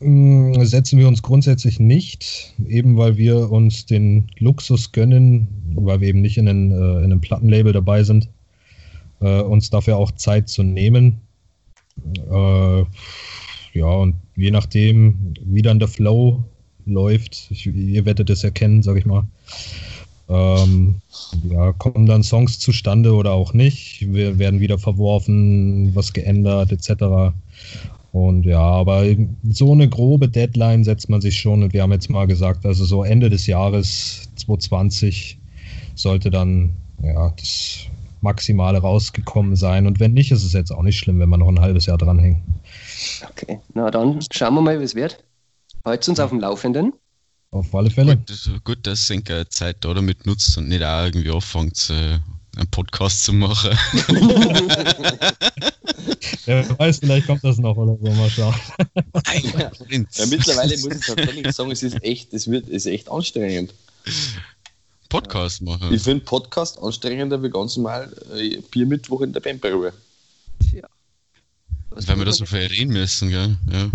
[0.00, 6.08] Mm, Setzen wir uns grundsätzlich nicht, eben weil wir uns den Luxus gönnen, weil wir
[6.08, 8.28] eben nicht in, einen, äh, in einem Plattenlabel dabei sind,
[9.20, 11.20] äh, uns dafür auch Zeit zu nehmen.
[12.30, 12.84] Äh,
[13.74, 16.44] ja, und je nachdem, wie dann der Flow
[16.86, 19.24] läuft, ich, ihr werdet es erkennen, sag ich mal,
[20.30, 20.96] ähm,
[21.50, 24.06] ja, kommen dann Songs zustande oder auch nicht.
[24.12, 27.34] Wir werden wieder verworfen, was geändert, etc.
[28.12, 29.04] Und ja, aber
[29.44, 32.84] so eine grobe Deadline setzt man sich schon und wir haben jetzt mal gesagt, also
[32.84, 35.38] so Ende des Jahres 2020
[35.94, 37.86] sollte dann ja das
[38.20, 39.86] Maximale rausgekommen sein.
[39.86, 41.98] Und wenn nicht, ist es jetzt auch nicht schlimm, wenn wir noch ein halbes Jahr
[41.98, 42.42] dranhängen.
[43.30, 43.60] Okay.
[43.74, 45.22] Na dann schauen wir mal, wie es wird.
[45.84, 46.92] Halt's uns auf dem Laufenden.
[47.52, 48.16] Auf alle Fälle.
[48.16, 52.18] Gut, das, gut, dass ihr Zeit da damit nutzt und nicht auch irgendwie anfängt, äh,
[52.56, 53.70] einen Podcast zu machen.
[56.46, 58.10] Wer weiß, vielleicht kommt das noch oder so.
[58.12, 58.54] Mal schauen.
[59.58, 59.70] Ja.
[59.88, 63.74] Ja, mittlerweile muss ich tatsächlich sagen, es ist echt, es wird, ist echt anstrengend.
[65.08, 65.92] Podcast machen.
[65.92, 69.92] Ich finde Podcast anstrengender wie ganz normal äh, Biermittwoch in der Bandprobe.
[70.70, 70.88] Tja.
[71.90, 73.56] Was Weil wir tut da so viel reden müssen, gell?
[73.70, 73.90] Ja.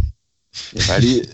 [0.73, 1.27] Ja, weil ich,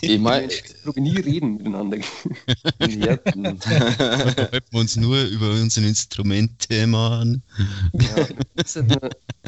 [0.00, 1.02] ich meine, denn?
[1.02, 1.98] nie reden miteinander.
[2.80, 7.42] ja, Da halten wir uns nur über unsere Instrumente machen.
[7.92, 8.26] ja.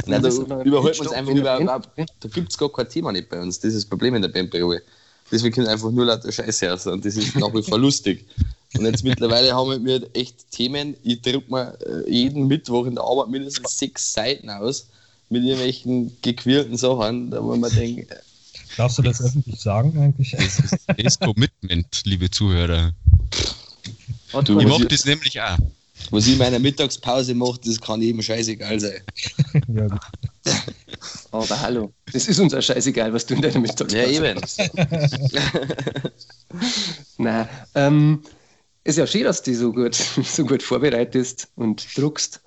[0.07, 1.83] Nein, das es Bildstoff einfach über.
[2.21, 3.59] Da gibt es gar kein Thema nicht bei uns.
[3.59, 4.83] Das ist das Problem in der Bandprobe.
[5.31, 8.27] Deswegen kommt einfach nur lauter Scheiße raus und das ist nach wie vor lustig.
[8.77, 10.97] Und jetzt mittlerweile haben wir echt Themen.
[11.03, 14.89] Ich druck mir äh, jeden Mittwoch in der Arbeit mindestens sechs Seiten aus
[15.29, 18.13] mit irgendwelchen gequirlten Sachen, da wo man denkt,
[18.77, 20.31] Darfst du das öffentlich sagen eigentlich?
[20.33, 22.93] Das ist, ist Commitment, liebe Zuhörer.
[24.45, 25.59] Du, Ich mache ich- das nämlich auch.
[26.11, 29.03] was ich in meiner Mittagspause mache, das kann jedem scheißegal sein.
[29.75, 30.01] ja, gut.
[31.33, 34.41] Aber hallo, das ist uns auch scheißegal, was du in deiner Mittagspause Ja, eben.
[34.41, 34.61] machst.
[37.19, 38.23] Nein, ähm,
[38.85, 42.41] ist ja schön, dass du so gut, so gut vorbereitest und druckst.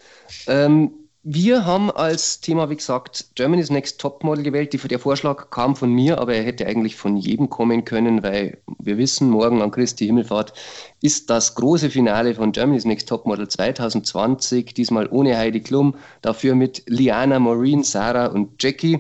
[0.48, 0.92] Ähm,
[1.26, 4.74] wir haben als Thema, wie gesagt, Germany's Next Topmodel gewählt.
[4.92, 8.98] Der Vorschlag kam von mir, aber er hätte eigentlich von jedem kommen können, weil wir
[8.98, 10.54] wissen, morgen an Christi Himmelfahrt
[11.02, 14.74] ist das große Finale von Germany's Next Topmodel 2020.
[14.74, 19.00] Diesmal ohne Heidi Klum, dafür mit Liana, Maureen, Sarah und Jackie.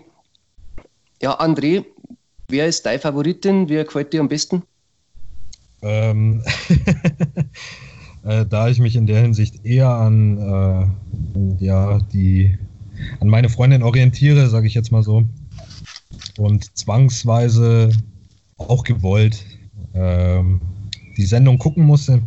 [1.22, 1.84] Ja, André,
[2.48, 3.68] wer ist deine Favoritin?
[3.68, 4.64] Wer gefällt dir am besten?
[5.82, 6.42] Ähm,
[8.24, 12.58] äh, da ich mich in der Hinsicht eher an, äh, ja, die,
[13.20, 15.26] an meine Freundin orientiere, sage ich jetzt mal so,
[16.38, 17.90] und zwangsweise
[18.58, 19.46] auch gewollt
[19.94, 20.62] ähm,
[21.18, 22.22] die Sendung gucken musste,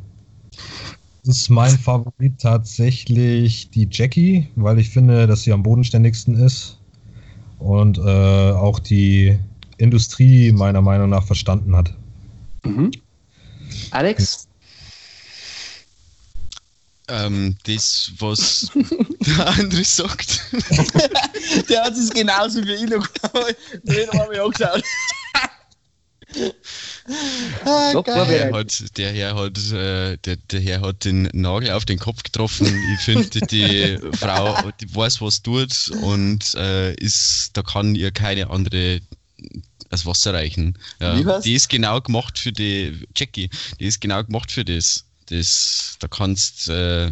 [1.24, 6.78] ist mein Favorit tatsächlich die Jackie, weil ich finde, dass sie am bodenständigsten ist
[7.58, 9.38] und äh, auch die
[9.78, 11.92] Industrie meiner Meinung nach verstanden hat.
[12.64, 12.92] Mhm.
[13.90, 14.48] Alex?
[17.08, 18.70] Ähm, das, was
[19.20, 20.40] der andere sagt.
[21.68, 23.06] Der hat es genauso wie ich noch
[23.84, 24.82] wir angeschaut.
[27.64, 28.26] ah, geil.
[28.26, 32.24] Der, hat, der, Herr hat, äh, der, der Herr hat den Nagel auf den Kopf
[32.24, 32.66] getroffen.
[32.94, 38.50] Ich finde, die Frau die weiß, was tut und äh, ist, da kann ihr keine
[38.50, 39.00] andere
[39.90, 40.76] das Wasser reichen.
[41.00, 43.48] Ja, die ist genau gemacht für die Jackie.
[43.78, 45.04] Die ist genau gemacht für das.
[45.30, 47.10] Das da kannst, äh,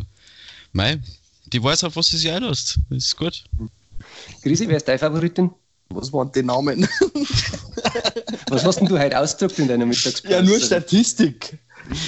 [0.73, 1.01] mei,
[1.53, 2.79] die weiß auf was sie sich einlässt.
[2.91, 3.45] Das ist gut.
[4.43, 5.51] Grisi, wer ist deine Favoritin?
[5.91, 6.89] Was waren die Namen?
[8.49, 10.35] Was hast denn du heute ausgedruckt in deiner Mittagspause?
[10.35, 11.59] Ja, nur Statistik.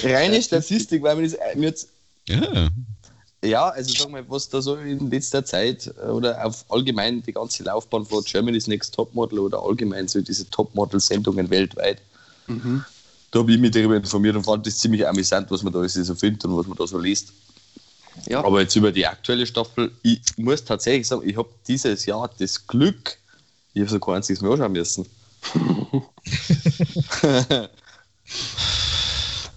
[0.03, 1.89] Reine Statistik, weil mir das mir jetzt.
[2.27, 2.69] Ja.
[3.43, 7.31] Ja, also sag mal, was da so in letzter Zeit äh, oder auf allgemein die
[7.31, 12.01] ganze Laufbahn von Germany's Next Topmodel oder allgemein so diese Topmodel-Sendungen weltweit,
[12.47, 12.83] Mhm.
[13.37, 15.93] Da habe ich mich darüber informiert und fand das ziemlich amüsant, was man da alles
[15.93, 17.33] so findet und was man da so liest.
[18.25, 22.27] Ja, Aber jetzt über die aktuelle Staffel, ich muss tatsächlich sagen, ich habe dieses Jahr
[22.39, 23.19] das Glück,
[23.75, 25.05] ich habe so kein einziges Mehr anschauen müssen.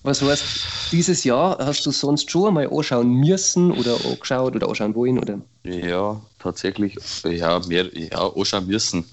[0.03, 0.45] was heißt,
[0.93, 5.19] dieses Jahr hast du sonst schon einmal anschauen müssen oder angeschaut oder anschauen wollen?
[5.19, 5.41] Oder?
[5.65, 9.07] Ja, tatsächlich, ja, mehr, ja, anschauen müssen.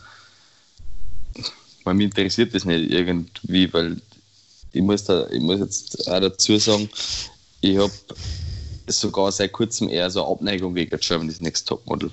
[1.86, 4.01] Weil mich interessiert das nicht irgendwie, weil
[4.71, 6.89] ich muss, da, ich muss jetzt auch dazu sagen,
[7.62, 7.91] ich habe
[8.88, 12.12] sogar seit kurzem eher so eine Abneigung gegen Germany's Next Topmodel.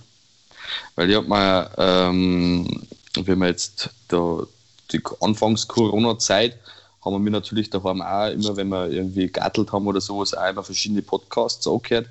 [0.96, 4.44] Weil ich habe mir, ähm, wenn wir jetzt da
[4.92, 6.58] die Anfangs-Corona-Zeit,
[7.04, 10.48] haben wir mir natürlich daheim auch immer, wenn wir irgendwie gattelt haben oder sowas, auch
[10.48, 12.08] immer verschiedene Podcasts angehört.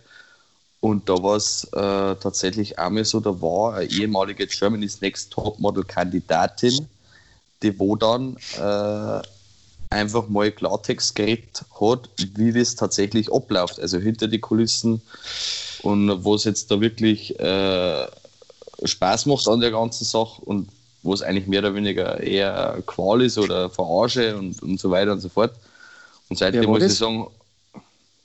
[0.82, 6.88] Und da war es äh, tatsächlich einmal so, da war eine ehemalige Germany's Next Topmodel-Kandidatin,
[7.62, 9.22] die wo dann äh,
[9.94, 15.02] einfach mal Klartext geredet hat, wie das tatsächlich abläuft, also hinter die Kulissen
[15.84, 18.08] und was jetzt da wirklich äh,
[18.84, 20.70] Spaß macht an der ganzen Sache und
[21.04, 25.12] wo es eigentlich mehr oder weniger eher Qual ist oder Verarsche und, und so weiter
[25.12, 25.54] und so fort.
[26.30, 27.28] Und seitdem muss ich sagen,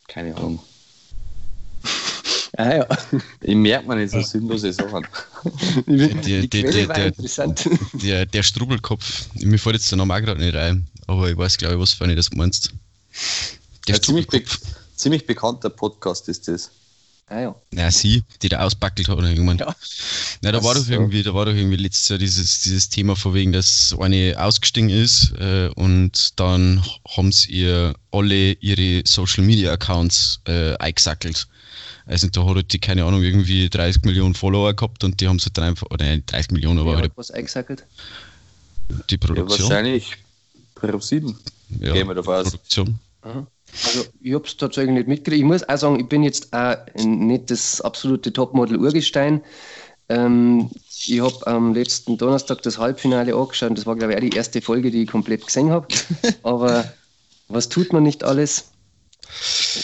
[0.07, 0.61] keine Ahnung.
[2.57, 2.87] Ah ja,
[3.43, 5.07] Ich merke mir nicht so sinnlose Sachen.
[5.87, 7.13] Der, die der, der,
[7.93, 9.29] der, der Strubbelkopf.
[9.35, 11.93] Mir fällt jetzt der Name auch gerade nicht rein, aber ich weiß, glaube ich, was
[11.93, 12.73] für eine das meinst.
[13.89, 14.45] Der Ein ziemlich, be
[14.95, 16.71] ziemlich bekannter Podcast ist das.
[17.31, 17.55] Ah, ja.
[17.73, 19.59] ja, sie, die da ausbackelt hat oder irgendwann.
[19.59, 19.75] Ja.
[20.41, 23.35] Na, da war doch irgendwie, da war doch irgendwie letztes Jahr dieses, dieses Thema von
[23.35, 29.73] wegen, dass eine ausgestiegen ist äh, und dann haben sie ihr alle ihre Social Media
[29.73, 31.49] Accounts äh, eingesackelt.
[32.07, 35.51] Also da hat die, keine Ahnung, irgendwie 30 Millionen Follower gehabt und die haben sie
[35.51, 37.13] dann einfach, oder nicht 30 Millionen, aber ja, halt.
[37.17, 37.85] Was eingesackelt?
[39.11, 39.59] Die Produktion.
[39.59, 40.17] Ja, wahrscheinlich
[40.81, 41.37] Pro 7.
[41.81, 42.51] Ja, Gehen wir davon aus.
[42.51, 42.99] Produktion.
[43.23, 45.41] Also ich habe es tatsächlich nicht mitgekriegt.
[45.41, 49.43] Ich muss auch sagen, ich bin jetzt auch nicht das absolute Topmodel Urgestein.
[50.09, 50.71] Ähm,
[51.07, 54.37] ich habe am letzten Donnerstag das Halbfinale angeschaut und das war, glaube ich, auch die
[54.37, 55.87] erste Folge, die ich komplett gesehen habe.
[56.43, 56.85] Aber
[57.49, 58.71] was tut man nicht alles?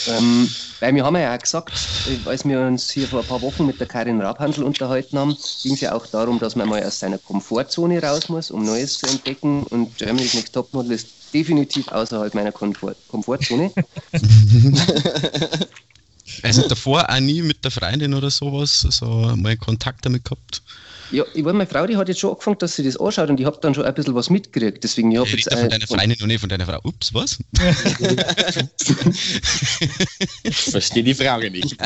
[0.07, 0.49] Ähm,
[0.81, 1.89] weil wir haben ja auch gesagt,
[2.25, 5.75] als wir uns hier vor ein paar Wochen mit der Karin Rabhandel unterhalten haben, ging
[5.75, 9.07] es ja auch darum, dass man mal aus seiner Komfortzone raus muss, um Neues zu
[9.07, 9.63] entdecken.
[9.65, 13.73] Und Germany's Next Topmodel ist definitiv außerhalb meiner Komfort Komfortzone.
[16.43, 20.63] also davor auch nie mit der Freundin oder sowas so mal Kontakt damit gehabt?
[21.11, 23.39] Ja, ich weiß, meine Frau, die hat jetzt schon angefangen, dass sie das anschaut und
[23.39, 24.83] ich habe dann schon ein bisschen was mitgekriegt.
[24.83, 25.53] Deswegen, ich habe jetzt.
[25.53, 26.81] von deiner Freundin und nicht von deiner Frau.
[26.85, 27.39] Ups, was?
[30.51, 31.77] Verstehe die Frage nicht.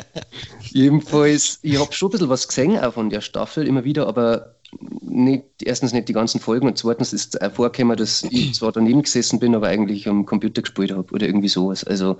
[0.70, 4.56] Jedenfalls, ich habe schon ein bisschen was gesehen auch von der Staffel immer wieder, aber
[5.00, 9.02] nicht, erstens nicht die ganzen Folgen und zweitens ist es vorgekommen, dass ich zwar daneben
[9.02, 11.84] gesessen bin, aber eigentlich am Computer gespielt habe oder irgendwie sowas.
[11.84, 12.18] Also,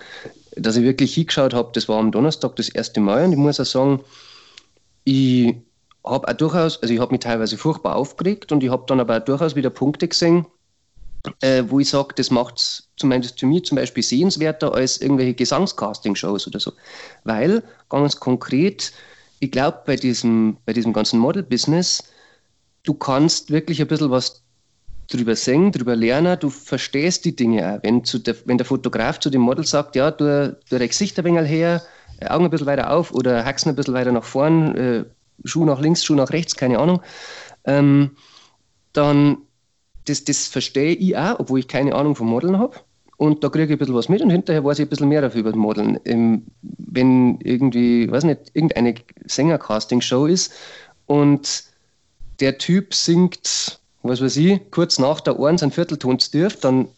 [0.57, 3.61] dass ich wirklich hingeschaut habe, das war am Donnerstag das erste Mal und ich muss
[3.61, 4.01] auch sagen,
[5.05, 5.55] ich
[6.05, 9.19] habe auch durchaus, also ich habe mich teilweise furchtbar aufgeregt und ich habe dann aber
[9.19, 10.47] auch durchaus wieder Punkte gesehen,
[11.41, 15.35] äh, wo ich sage, das macht es zumindest für mich zum Beispiel sehenswerter als irgendwelche
[15.35, 16.73] Gesangscasting-Shows oder so.
[17.25, 18.93] Weil, ganz konkret,
[19.39, 22.03] ich glaube, bei diesem, bei diesem ganzen Model-Business,
[22.83, 24.43] du kannst wirklich ein bisschen was
[25.09, 27.83] drüber singen, drüber lernen, du verstehst die Dinge auch.
[27.83, 31.25] Wenn, der, wenn der Fotograf zu dem Model sagt, ja, du, du dein Gesicht ein
[31.25, 31.83] wenig her,
[32.29, 35.05] Augen ein bisschen weiter auf oder hackst ein bisschen weiter nach vorn, äh,
[35.45, 37.03] Schuh nach links, Schuh nach rechts, keine Ahnung,
[37.65, 38.13] ähm,
[38.93, 39.39] dann
[40.05, 42.77] das, das verstehe ich auch, obwohl ich keine Ahnung vom Modeln habe.
[43.17, 45.21] Und da kriege ich ein bisschen was mit und hinterher weiß ich ein bisschen mehr
[45.21, 46.01] dafür über das Modeln.
[46.05, 48.95] Ähm, wenn irgendwie, weiß nicht, irgendeine
[49.27, 50.53] Sänger-Casting-Show ist
[51.07, 51.65] und
[52.41, 56.89] der Typ singt, was weiß ich, kurz nach der Ohren sein Viertelton dürft, dann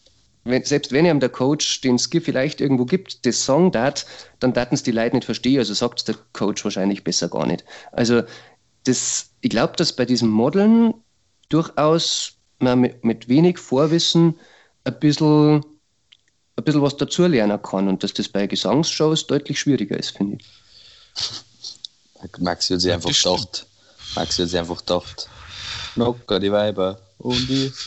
[0.45, 4.05] wenn, selbst wenn ihm der Coach den Skill vielleicht irgendwo gibt, das Song dat,
[4.39, 5.57] dann daten es die Leute nicht verstehen.
[5.57, 7.65] Also sagt es der Coach wahrscheinlich besser gar nicht.
[7.91, 8.21] Also
[8.83, 10.93] das, ich glaube, dass bei diesem Modeln
[11.49, 14.39] durchaus man mit, mit, wenig Vorwissen
[14.83, 15.65] ein bisschen,
[16.55, 20.45] ein bisschen was dazulernen kann und dass das bei Gesangsshows deutlich schwieriger ist, finde ich.
[22.39, 23.65] Maxi hat sich einfach gedacht,
[24.15, 25.27] Maxi hat sich einfach gedacht,
[25.95, 27.73] Nocker, die Weiber und die.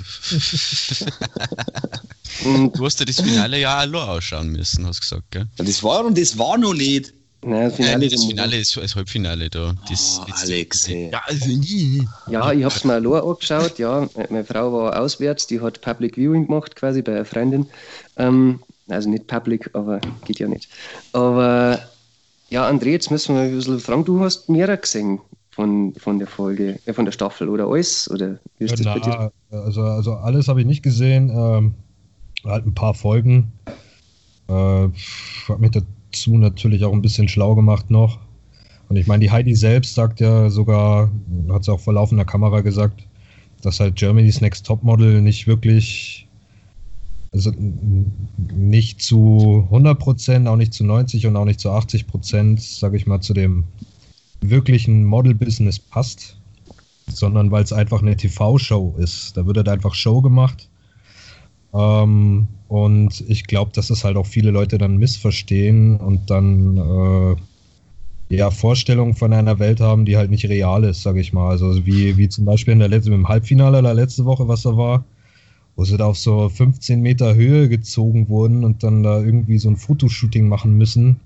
[2.44, 5.46] Und du hast ja das Finale ja allein ausschauen müssen, hast du gesagt, gell?
[5.58, 7.12] Ja, das war und das war noch nicht.
[7.42, 9.74] Nein, das Finale, Nein, das Finale ist das Halbfinale da.
[9.88, 11.48] Das, oh, Alex, Ja, also
[12.28, 13.78] ja, ich habe es mir allein angeschaut.
[13.78, 17.66] Ja, meine Frau war auswärts, die hat Public Viewing gemacht, quasi bei einer Freundin.
[18.16, 20.68] Ähm, also nicht Public, aber geht ja nicht.
[21.12, 21.78] Aber
[22.50, 25.20] ja, André, jetzt müssen wir ein bisschen fragen, du hast mehrere gesehen
[25.50, 28.10] von, von der Folge, äh, von der Staffel oder alles?
[28.10, 29.32] Oder wie ist ja, das bei dir?
[29.50, 31.30] Also, also alles habe ich nicht gesehen.
[31.30, 31.74] Ähm,
[32.44, 33.52] halt ein paar Folgen.
[34.48, 38.18] Äh, habe mich dazu natürlich auch ein bisschen schlau gemacht noch.
[38.88, 41.10] Und ich meine, die Heidi selbst sagt ja sogar,
[41.50, 43.06] hat sie auch vor laufender Kamera gesagt,
[43.60, 46.26] dass halt Germany's Next Topmodel nicht wirklich,
[47.32, 47.52] also
[48.54, 52.96] nicht zu 100 Prozent, auch nicht zu 90 und auch nicht zu 80 Prozent, sage
[52.96, 53.64] ich mal, zu dem
[54.40, 56.38] wirklichen Model-Business passt,
[57.08, 59.36] sondern weil es einfach eine TV-Show ist.
[59.36, 60.67] Da wird halt einfach Show gemacht
[61.74, 68.36] ähm, und ich glaube, dass es halt auch viele Leute dann missverstehen und dann äh,
[68.36, 71.48] ja Vorstellungen von einer Welt haben, die halt nicht real ist, sage ich mal.
[71.48, 74.76] Also wie, wie zum Beispiel in der letzten, im Halbfinale der letzte Woche, was da
[74.76, 75.04] war,
[75.76, 79.70] wo sie da auf so 15 Meter Höhe gezogen wurden und dann da irgendwie so
[79.70, 81.20] ein Fotoshooting machen müssen.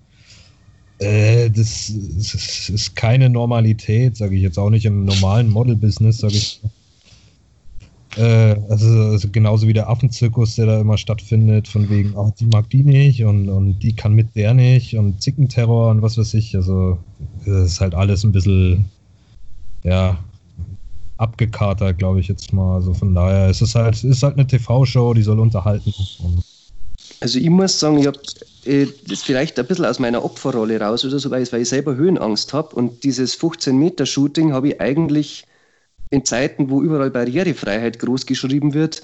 [0.99, 6.35] Äh, das, das, ist keine Normalität, sage ich jetzt auch nicht im normalen Model-Business, sage
[6.35, 6.61] ich.
[8.17, 12.47] Äh, also, also, genauso wie der Affenzirkus, der da immer stattfindet, von wegen, ach, die
[12.47, 16.35] mag die nicht und, und die kann mit der nicht und Zickenterror und was weiß
[16.35, 16.55] ich.
[16.55, 16.99] Also
[17.47, 18.85] das ist halt alles ein bisschen,
[19.83, 20.19] ja,
[21.17, 22.75] abgekatert, glaube ich jetzt mal.
[22.75, 25.95] Also von daher ist es halt, ist halt eine TV-Show, die soll unterhalten.
[27.21, 28.19] Also ich muss sagen, ich habe
[28.65, 32.53] äh, das vielleicht ein bisschen aus meiner Opferrolle raus oder so, weil ich selber Höhenangst
[32.53, 35.45] habe und dieses 15-Meter-Shooting habe ich eigentlich
[36.13, 39.03] in Zeiten, wo überall Barrierefreiheit groß geschrieben wird,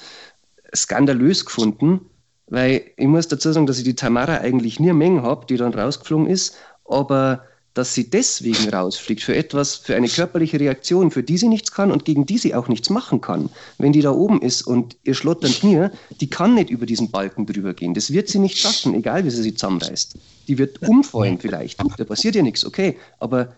[0.77, 2.03] skandalös gefunden,
[2.49, 5.73] weil ich muss dazu sagen, dass ich die Tamara eigentlich nie Menge habe, die dann
[5.73, 11.39] rausgeflogen ist, aber dass sie deswegen rausfliegt für etwas, für eine körperliche Reaktion, für die
[11.39, 13.49] sie nichts kann und gegen die sie auch nichts machen kann.
[13.79, 15.87] Wenn die da oben ist und ihr schlottern Knie,
[16.21, 17.95] die kann nicht über diesen Balken drüber gehen.
[17.95, 20.17] Das wird sie nicht schaffen, egal wie sie sich zusammenreißt.
[20.49, 21.81] Die wird umfallen vielleicht.
[21.97, 22.99] Da passiert ja nichts, okay.
[23.21, 23.55] Aber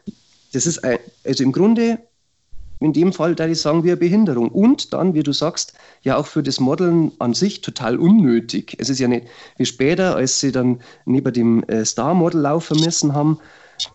[0.53, 1.99] das ist, ein, also im Grunde
[2.81, 4.49] in dem Fall, da ich sagen wir Behinderung.
[4.49, 8.75] Und dann, wie du sagst, ja auch für das Modeln an sich total unnötig.
[8.79, 9.27] Es ist ja nicht
[9.59, 13.39] wie später, als sie dann neben dem äh, Star-Model laufen müssen haben,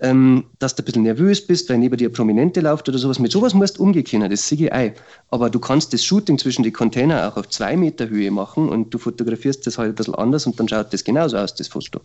[0.01, 3.19] ähm, dass du ein bisschen nervös bist, weil neben dir Prominente läuft oder sowas.
[3.19, 4.93] Mit sowas musst du umgehen das sehe ich ein.
[5.29, 8.93] Aber du kannst das Shooting zwischen die Container auch auf zwei Meter Höhe machen und
[8.93, 12.01] du fotografierst das halt ein bisschen anders und dann schaut das genauso aus, das Foto.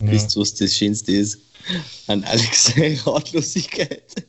[0.00, 0.10] Ja.
[0.10, 1.38] Wisst ihr, was das Schönste ist?
[2.08, 2.74] An Alex
[3.06, 4.26] Ratlosigkeit.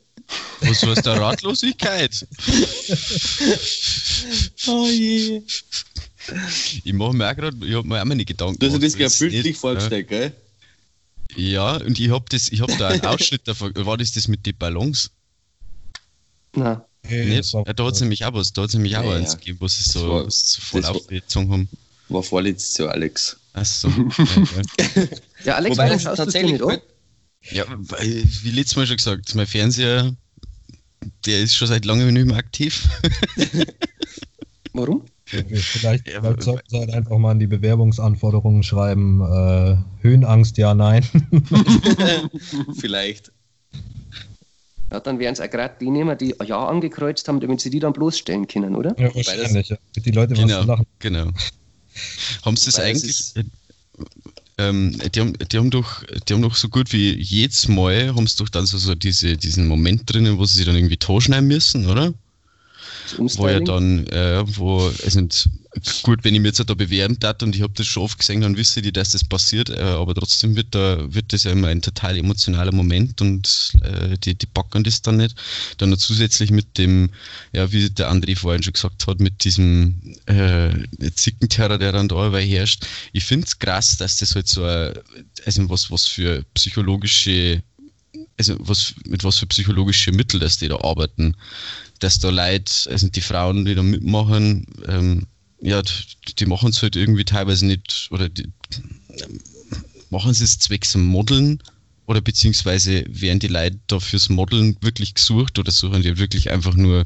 [0.61, 2.27] Was heißt der Ratlosigkeit?
[4.67, 5.41] oh je.
[6.84, 9.13] Ich mache mir auch gerade, ich habe mir auch meine Gedanken Du hast das gerade
[9.19, 10.19] bildlich vorgestellt, ja.
[10.19, 10.34] gell?
[11.36, 13.73] Ja, und ich habe hab da einen Ausschnitt davon.
[13.75, 15.11] War das das mit den Ballons?
[16.55, 16.81] Nein.
[17.05, 17.41] Hey?
[17.41, 19.57] Ja, da hat es nämlich auch was, da hat es nämlich auch ja, eins gegeben,
[19.59, 21.69] wo sie so, war, so voll aufgezogen haben.
[22.07, 23.38] War vorletztes Jahr, Alex.
[23.53, 23.89] Achso.
[23.89, 25.03] ja,
[25.45, 26.81] ja, Alex, Wobei, warum tatsächlich nicht
[27.51, 27.65] Ja,
[28.43, 30.15] wie letztes Mal schon gesagt, mein Fernseher,
[31.26, 32.88] der ist schon seit langem nicht mehr aktiv.
[34.74, 35.04] warum?
[35.26, 41.04] Vielleicht, ja, sollten Sie halt einfach mal in die Bewerbungsanforderungen schreiben, äh, Höhenangst, ja, nein.
[42.80, 43.32] Vielleicht.
[44.91, 47.80] Ja, dann wären es auch gerade die nehmen, die Ja angekreuzt haben, damit sie die
[47.80, 48.95] dann bloßstellen können, oder?
[48.99, 49.70] Ja, wahrscheinlich.
[49.70, 49.78] Ja.
[49.95, 50.86] Die Leute genau, was lachen.
[50.99, 51.32] Genau.
[52.45, 53.34] haben sie das eigentlich...
[54.70, 58.28] Ähm, die, haben, die, haben doch, die haben doch so gut wie jedes Mal haben
[58.28, 61.47] sie doch dann so, so diese, diesen Moment drinnen, wo sie sich dann irgendwie schneiden
[61.47, 62.14] müssen, oder?
[63.18, 65.49] Wo ja dann, äh, wo, es sind
[66.03, 68.41] gut, wenn ich mir jetzt da bewerben darf und ich habe das schon oft gesehen,
[68.41, 71.68] dann wisse ich, dass das passiert, äh, aber trotzdem wird da, wird das ja immer
[71.70, 75.36] ein total emotionaler Moment und äh, die, die packen das dann nicht.
[75.78, 77.09] Dann noch zusätzlich mit dem,
[77.53, 80.70] ja, wie der André vorhin schon gesagt hat, mit diesem äh,
[81.16, 82.86] Zickenterror, der dann da herrscht.
[83.11, 84.93] Ich finde es krass, dass das halt so, ein,
[85.45, 87.64] also was, was für psychologische
[88.38, 91.36] also was, mit was für psychologische Mittel, dass die da arbeiten
[92.03, 95.27] dass da Leute, also die Frauen, die da mitmachen, ähm,
[95.61, 98.49] ja, die, die machen es halt irgendwie teilweise nicht, oder die,
[100.09, 101.63] machen sie es zwecks Modeln
[102.05, 106.75] oder beziehungsweise werden die Leute da fürs Modeln wirklich gesucht oder suchen die wirklich einfach
[106.75, 107.05] nur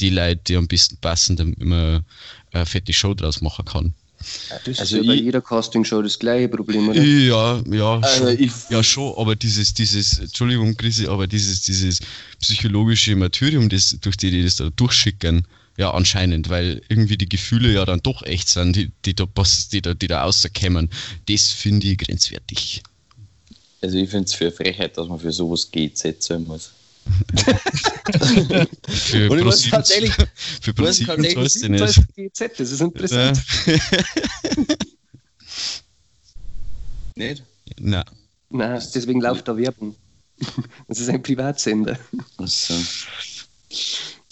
[0.00, 2.04] die Leute, die am besten passen, damit man
[2.52, 3.94] eine fette Show draus machen kann.
[4.64, 7.00] Das also ist ja bei jeder Castingshow das gleiche Problem, oder?
[7.00, 12.00] Ja, ja, also schon, ja schon, aber dieses, dieses, Entschuldigung, Chrissy, aber dieses, dieses
[12.40, 15.46] psychologische Martyrium, das, durch die die das da durchschicken,
[15.76, 19.26] ja, anscheinend, weil irgendwie die Gefühle ja dann doch echt sind, die, die da,
[19.72, 20.90] die da, die da rauskommen,
[21.28, 22.82] das finde ich grenzwertig.
[23.80, 26.72] Also ich finde es für Frechheit, dass man für sowas GZ zahlen muss
[28.88, 30.12] für und ich muss tatsächlich,
[30.60, 32.02] für Prinzip tatsächlich nicht.
[32.16, 33.40] GZ, das ist interessant.
[37.14, 37.42] nicht?
[37.78, 38.04] Nein.
[38.50, 39.94] Nein, deswegen läuft da Werbung.
[40.88, 41.98] Das ist ein Privatsender.
[42.38, 42.74] Achso.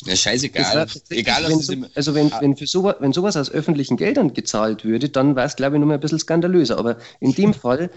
[0.05, 0.87] Ja, scheißegal.
[1.09, 2.41] Egal, wenn so, also wenn, ah.
[2.41, 5.81] wenn, für sowas, wenn sowas aus öffentlichen Geldern gezahlt würde, dann wäre es, glaube ich,
[5.81, 6.79] noch mal ein bisschen skandalöser.
[6.79, 7.91] Aber in dem Fall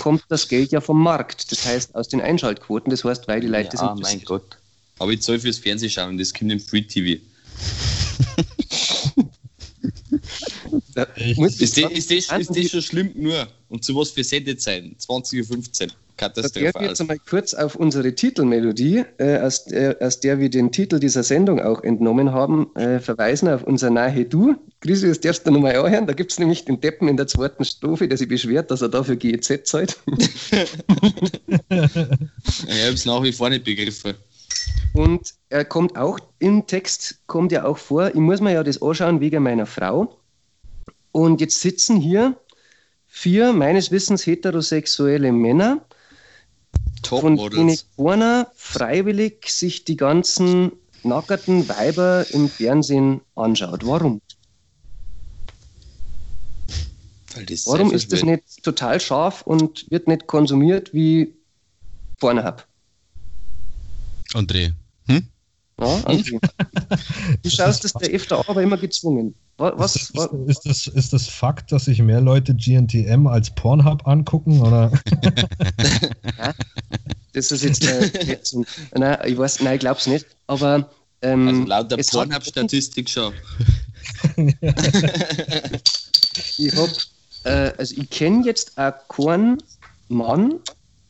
[0.00, 1.50] kommt das Geld ja vom Markt.
[1.50, 2.90] Das heißt, aus den Einschaltquoten.
[2.90, 4.02] Das heißt, weil die Leute ja, sind.
[4.02, 4.58] mein Gott.
[4.98, 7.22] Aber ich zahle fürs Fernsehschauen, das kommt im Free TV.
[10.66, 13.46] ist, das, ist, das, ist das schon schlimm nur?
[13.68, 14.84] Und zu was für Sendezeit?
[14.98, 15.92] 20.15 Uhr.
[16.16, 16.72] Katastrophal.
[16.72, 20.98] Da jetzt einmal kurz auf unsere Titelmelodie, äh, aus, äh, aus, der wir den Titel
[20.98, 24.56] dieser Sendung auch entnommen haben, äh, verweisen auf unser Nahe Du.
[24.80, 26.06] Grüße, das darfst du nochmal anhören.
[26.06, 28.88] Da gibt es nämlich den Deppen in der zweiten Strophe, der sich beschwert, dass er
[28.88, 29.98] dafür GEZ zahlt.
[30.08, 30.30] ich
[31.70, 34.14] habe es nach wie vor nicht begriffen.
[34.94, 38.80] Und er kommt auch im Text, kommt ja auch vor, ich muss mir ja das
[38.80, 40.16] anschauen wegen meiner Frau.
[41.16, 42.38] Und jetzt sitzen hier
[43.06, 45.82] vier meines Wissens heterosexuelle Männer,
[47.02, 50.72] von denen keiner freiwillig sich die ganzen
[51.04, 53.86] nackerten Weiber im Fernsehen anschaut.
[53.86, 54.20] Warum?
[57.64, 61.32] Warum ist das nicht total scharf und wird nicht konsumiert wie
[62.20, 62.66] Pornhub?
[64.34, 64.74] André.
[65.78, 66.40] Ja, André.
[67.42, 69.34] du schaust es der öfter aber immer gezwungen.
[69.58, 74.06] Was, ist, das, ist, das, ist das Fakt, dass sich mehr Leute GNTM als Pornhub
[74.06, 74.60] angucken?
[74.60, 74.92] Oder?
[76.38, 76.54] ja,
[77.32, 78.64] das ist jetzt, äh,
[78.94, 80.26] nein, ich weiß, nein, ich glaube es nicht.
[80.46, 80.88] Aber
[81.22, 83.34] ähm, also laut der Pornhub-Statistik schon.
[86.56, 86.92] ich habe,
[87.44, 89.62] äh, also ich kenne jetzt auch keinen
[90.08, 90.60] Mann,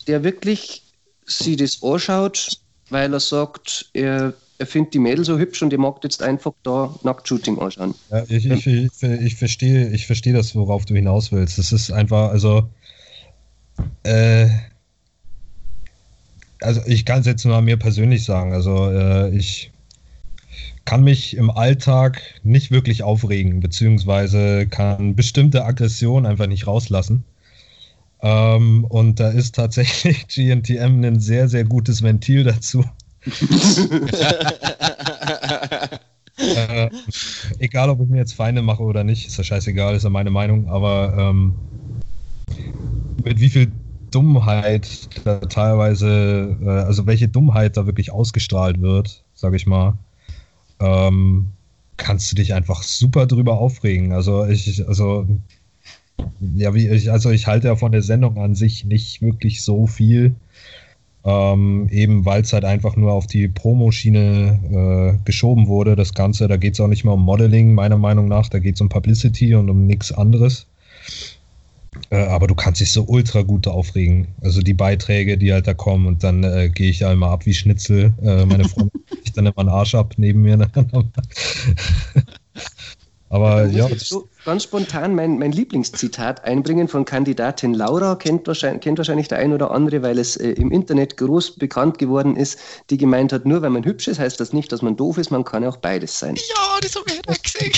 [0.06, 0.82] der wirklich
[1.26, 2.58] sie das anschaut,
[2.90, 6.52] weil er sagt, er, er findet die Mädel so hübsch und er mag jetzt einfach
[6.62, 7.94] da Nacktshooting anschauen.
[8.10, 11.58] Ja, ich, ich, ich, ich, verstehe, ich verstehe das, worauf du hinaus willst.
[11.58, 12.68] Das ist einfach, also,
[14.04, 14.48] äh,
[16.60, 18.52] also ich kann es jetzt nur an mir persönlich sagen.
[18.52, 19.70] Also äh, ich
[20.84, 27.24] kann mich im Alltag nicht wirklich aufregen, beziehungsweise kann bestimmte Aggressionen einfach nicht rauslassen.
[28.22, 32.84] Ähm, und da ist tatsächlich GNTM ein sehr, sehr gutes Ventil dazu.
[36.38, 36.88] Äh,
[37.58, 40.30] egal, ob ich mir jetzt Feinde mache oder nicht, ist ja scheißegal, ist ja meine
[40.30, 41.54] Meinung, aber ähm,
[43.24, 43.72] mit wie viel
[44.10, 49.98] Dummheit da teilweise, äh, also welche Dummheit da wirklich ausgestrahlt wird, sage ich mal,
[50.80, 51.48] ähm,
[51.96, 54.12] kannst du dich einfach super drüber aufregen.
[54.12, 55.26] Also ich, also
[56.54, 59.86] ja, wie ich, also ich halte ja von der Sendung an sich nicht wirklich so
[59.86, 60.34] viel.
[61.28, 66.46] Ähm, eben weil es halt einfach nur auf die Promoschiene äh, geschoben wurde, das Ganze.
[66.46, 68.48] Da geht es auch nicht mehr um Modeling, meiner Meinung nach.
[68.48, 70.66] Da geht es um Publicity und um nichts anderes.
[72.10, 74.28] Äh, aber du kannst dich so ultra gut aufregen.
[74.40, 77.54] Also die Beiträge, die halt da kommen und dann äh, gehe ich einmal ab wie
[77.54, 78.14] Schnitzel.
[78.22, 80.58] Äh, meine Freundin ich dann immer einen Arsch ab neben mir.
[83.28, 83.88] aber ja.
[83.96, 89.38] So ganz spontan mein, mein Lieblingszitat einbringen von Kandidatin Laura, kennt wahrscheinlich, kennt wahrscheinlich der
[89.38, 92.58] ein oder andere, weil es äh, im Internet groß bekannt geworden ist,
[92.90, 95.30] die gemeint hat, nur wenn man hübsch ist, heißt das nicht, dass man doof ist,
[95.30, 96.36] man kann ja auch beides sein.
[96.36, 97.72] Ja, das habe ich gesehen.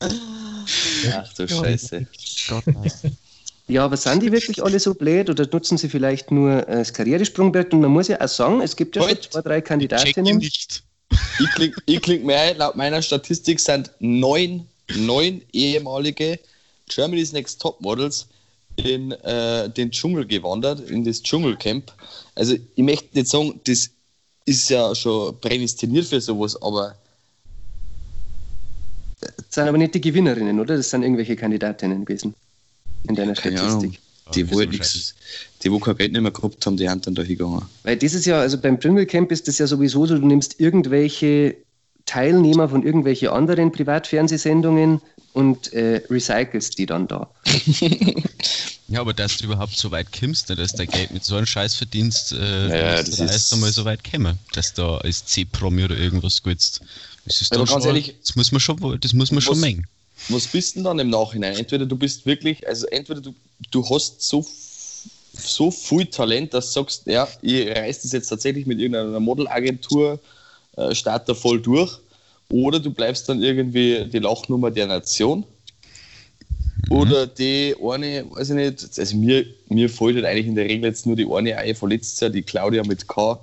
[1.14, 2.06] Ach du Scheiße.
[3.66, 6.92] Ja, aber sind die wirklich alle so blöd oder nutzen sie vielleicht nur äh, das
[6.92, 7.72] Karrieresprungbrett?
[7.72, 10.40] Und man muss ja auch sagen, es gibt ja schon zwei, drei Kandidatinnen.
[10.40, 10.84] Ich klinge
[11.86, 16.38] ich kling mir laut meiner Statistik sind neun, neun ehemalige
[16.88, 18.26] Germany's Next Top Models
[18.76, 21.92] in äh, den Dschungel gewandert, in das Dschungelcamp.
[22.34, 23.90] Also ich möchte nicht sagen, das
[24.44, 26.96] ist ja schon prädestiniert für sowas, aber
[29.20, 30.76] das sind aber nicht die Gewinnerinnen, oder?
[30.76, 32.34] Das sind irgendwelche Kandidatinnen gewesen
[33.08, 34.00] in deiner Keine Statistik.
[34.34, 35.14] Die, wo nix,
[35.62, 37.62] die, wo kein Geld nicht mehr gehabt haben, die haben dann da hingegangen.
[37.82, 41.56] Weil dieses Jahr, also beim Dschungelcamp ist das ja sowieso so, du nimmst irgendwelche
[42.06, 45.00] Teilnehmer von irgendwelchen anderen Privatfernsehsendungen
[45.32, 47.30] und äh, recycelst die dann da.
[48.88, 51.46] ja, aber dass du überhaupt so weit kommst, ne, dass der Geld mit so einem
[51.46, 55.84] Scheiß verdienst, äh, ja, das da erst einmal so weit kommen, dass da als C-Promi
[55.84, 56.80] oder irgendwas gutst.
[57.24, 59.86] Das ist also ganz ehrlich, das muss man schon, das muss man was, schon mengen.
[60.28, 61.56] Was bist denn dann im Nachhinein?
[61.56, 63.34] Entweder du bist wirklich, also entweder du,
[63.70, 64.44] du hast so,
[65.34, 70.18] so viel Talent, dass du sagst, ja, ich reiß das jetzt tatsächlich mit irgendeiner Modelagentur,
[70.76, 71.98] äh, starte da voll durch,
[72.50, 75.44] oder du bleibst dann irgendwie die Lachnummer der Nation.
[76.88, 76.96] Mhm.
[76.96, 80.84] Oder die eine, weiß ich nicht, also mir, mir fällt halt eigentlich in der Regel
[80.84, 83.38] jetzt nur die eine ein von letztes Jahr, die Claudia mit K,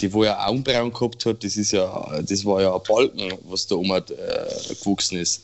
[0.00, 3.66] die wo ja Augenbrauen gehabt hat, das ist ja, das war ja ein Balken, was
[3.66, 4.00] da um äh,
[4.82, 5.42] gewachsen ist.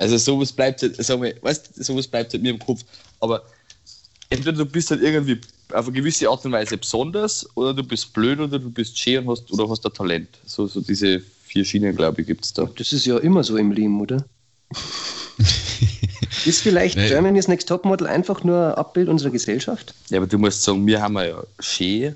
[0.00, 2.80] Also sowas bleibt halt, sagen wir, weißt, sowas bleibt halt mir im Kopf.
[3.20, 3.42] Aber
[4.30, 5.38] entweder du bist halt irgendwie
[5.72, 9.26] auf eine gewisse Art und Weise besonders, oder du bist blöd, oder du bist schön
[9.26, 10.38] und hast, oder hast ein Talent.
[10.46, 12.68] So, so diese vier Schienen, glaube ich, gibt es da.
[12.76, 14.24] Das ist ja immer so im Leben, oder?
[16.46, 17.08] ist vielleicht nee.
[17.08, 19.92] Germany's Next Topmodel einfach nur ein Abbild unserer Gesellschaft?
[20.08, 22.14] Ja, aber du musst sagen, wir haben ja schön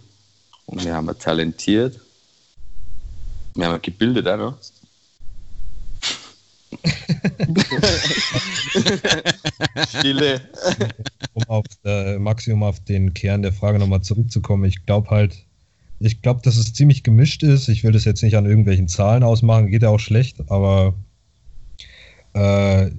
[0.64, 2.00] und wir haben talentiert.
[3.54, 4.54] Wir haben gebildet auch noch.
[9.88, 10.40] Stille.
[11.34, 15.44] Um auf äh, Maximum auf den Kern der Frage nochmal zurückzukommen, ich glaube halt,
[16.00, 17.68] ich glaube, dass es ziemlich gemischt ist.
[17.68, 20.94] Ich will das jetzt nicht an irgendwelchen Zahlen ausmachen, geht ja auch schlecht, aber
[22.34, 22.90] äh,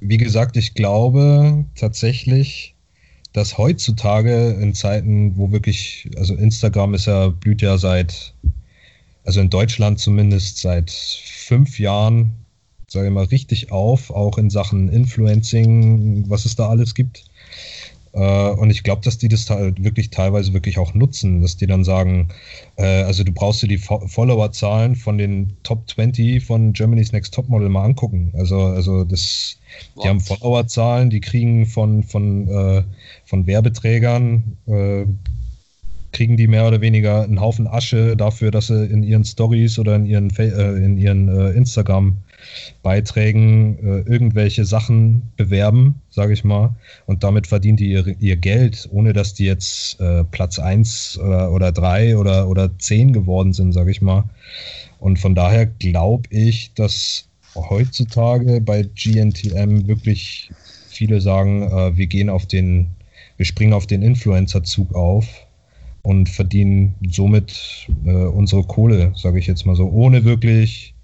[0.00, 2.74] wie gesagt, ich glaube tatsächlich,
[3.32, 8.34] dass heutzutage in Zeiten, wo wirklich, also Instagram ist ja, blüht ja seit,
[9.24, 12.32] also in Deutschland zumindest seit fünf Jahren
[12.88, 17.24] sage ich mal, richtig auf, auch in Sachen Influencing, was es da alles gibt.
[18.12, 21.66] Äh, und ich glaube, dass die das halt wirklich teilweise wirklich auch nutzen, dass die
[21.66, 22.28] dann sagen,
[22.76, 27.34] äh, also du brauchst dir die Fo Followerzahlen von den Top 20 von Germany's Next
[27.34, 28.32] Topmodel mal angucken.
[28.34, 29.58] Also, also das,
[29.94, 30.04] What?
[30.04, 32.82] die haben Followerzahlen, die kriegen von, von, äh,
[33.26, 35.04] von Werbeträgern äh,
[36.12, 39.94] kriegen die mehr oder weniger einen Haufen Asche dafür, dass sie in ihren Stories oder
[39.94, 42.16] in ihren, äh, in ihren äh, Instagram
[42.82, 46.76] Beiträgen äh, irgendwelche Sachen bewerben, sage ich mal,
[47.06, 51.52] und damit verdienen die ihr, ihr Geld, ohne dass die jetzt äh, Platz 1 oder,
[51.52, 54.24] oder 3 oder, oder 10 geworden sind, sage ich mal.
[54.98, 60.50] Und von daher glaube ich, dass heutzutage bei GNTM wirklich
[60.88, 62.88] viele sagen, äh, wir gehen auf den
[63.38, 65.46] wir springen auf den Influencer-Zug auf
[66.02, 70.94] und verdienen somit äh, unsere Kohle, sage ich jetzt mal so, ohne wirklich.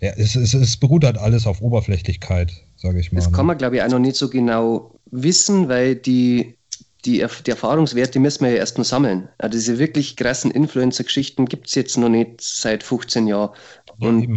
[0.00, 3.20] Ja, es, es, es beruht halt alles auf Oberflächlichkeit, sage ich mal.
[3.20, 3.48] Das kann ne?
[3.48, 6.56] man, glaube ich, auch noch nicht so genau wissen, weil die,
[7.04, 9.28] die, die Erfahrungswerte müssen wir ja erst noch sammeln.
[9.38, 13.50] Also diese wirklich krassen Influencer-Geschichten gibt es jetzt noch nicht seit 15 Jahren.
[13.98, 14.36] Und ja,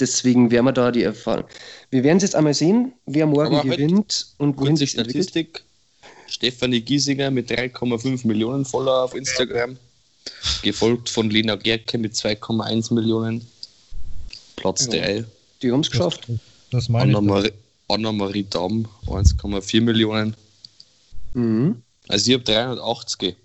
[0.00, 1.44] deswegen werden wir da die Erfahrung.
[1.90, 5.46] Wir werden es jetzt einmal sehen, wer morgen Aber gewinnt und wohin sich Statistik.
[5.46, 5.64] Entwickelt.
[6.26, 9.76] Stefanie Giesinger mit 3,5 Millionen Follower auf Instagram,
[10.62, 13.46] gefolgt von Lena Gerke mit 2,1 Millionen.
[14.56, 15.16] Platz 3.
[15.16, 15.24] Ja,
[15.62, 16.28] die haben es geschafft.
[16.70, 17.52] Das, das Anna-Marie
[17.88, 18.12] Anna
[18.50, 20.34] Damm 1,4 Millionen.
[21.34, 21.82] Mhm.
[22.08, 23.36] Also ich habe 380.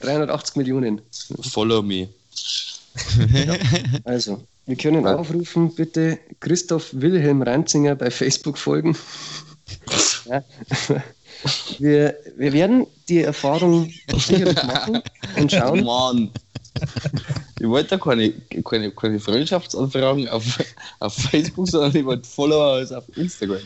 [0.00, 1.00] 380 Millionen.
[1.42, 2.08] Follow me.
[3.32, 3.56] Ja,
[4.04, 5.16] also, wir können ja.
[5.16, 8.96] aufrufen, bitte Christoph Wilhelm Ranzinger bei Facebook folgen.
[10.26, 10.42] ja.
[11.78, 15.02] Wir, wir werden die Erfahrung sicherlich machen
[15.36, 15.84] und schauen.
[15.84, 16.30] Mann.
[17.60, 18.32] Ich wollte da keine,
[18.64, 20.58] keine, keine Freundschaftsanfragen auf,
[20.98, 23.60] auf Facebook, sondern ich wollte Follower als auf Instagram.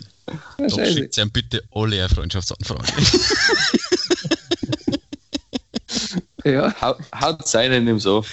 [0.58, 2.86] Doch schickt ihm bitte alle eine Freundschaftsanfragen.
[6.44, 6.74] Ja.
[7.20, 8.24] Haut seinen ihm so.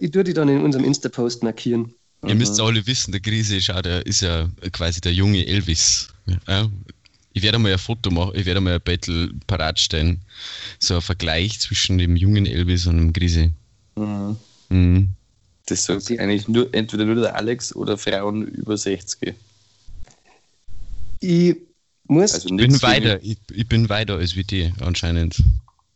[0.00, 1.94] Ich tue die dann in unserem Insta-Post markieren.
[2.26, 6.08] Ihr müsst alle wissen, der Krise ist, der, ist ja quasi der junge Elvis.
[6.48, 6.68] Ja,
[7.34, 10.20] ich werde mal ein Foto machen, ich werde mal ein Battle parat stellen.
[10.78, 13.50] So ein Vergleich zwischen dem jungen Elvis und dem Krise.
[13.96, 14.36] Mhm.
[14.68, 15.10] Mhm.
[15.66, 19.34] Das sagt eigentlich nur, entweder nur der Alex oder Frauen über 60.
[21.20, 21.56] Ich
[22.04, 22.34] muss.
[22.34, 25.42] Also ich bin weiter, ich, ich, bin weiter als wie die anscheinend.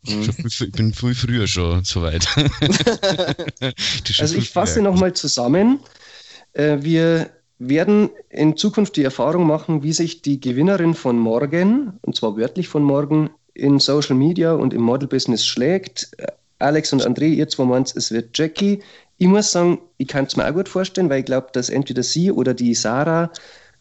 [0.06, 0.34] Mhm.
[0.44, 2.26] ich bin viel früher schon so weit.
[4.18, 5.78] also ich fasse nochmal zusammen.
[6.54, 12.16] Äh, wir werden in Zukunft die Erfahrung machen, wie sich die Gewinnerin von morgen, und
[12.16, 16.10] zwar wörtlich von morgen, in Social Media und im Model Business schlägt.
[16.60, 18.80] Alex und André, ihr zwei meint, es wird Jackie.
[19.18, 22.04] Ich muss sagen, ich kann es mir auch gut vorstellen, weil ich glaube, dass entweder
[22.04, 23.32] sie oder die Sarah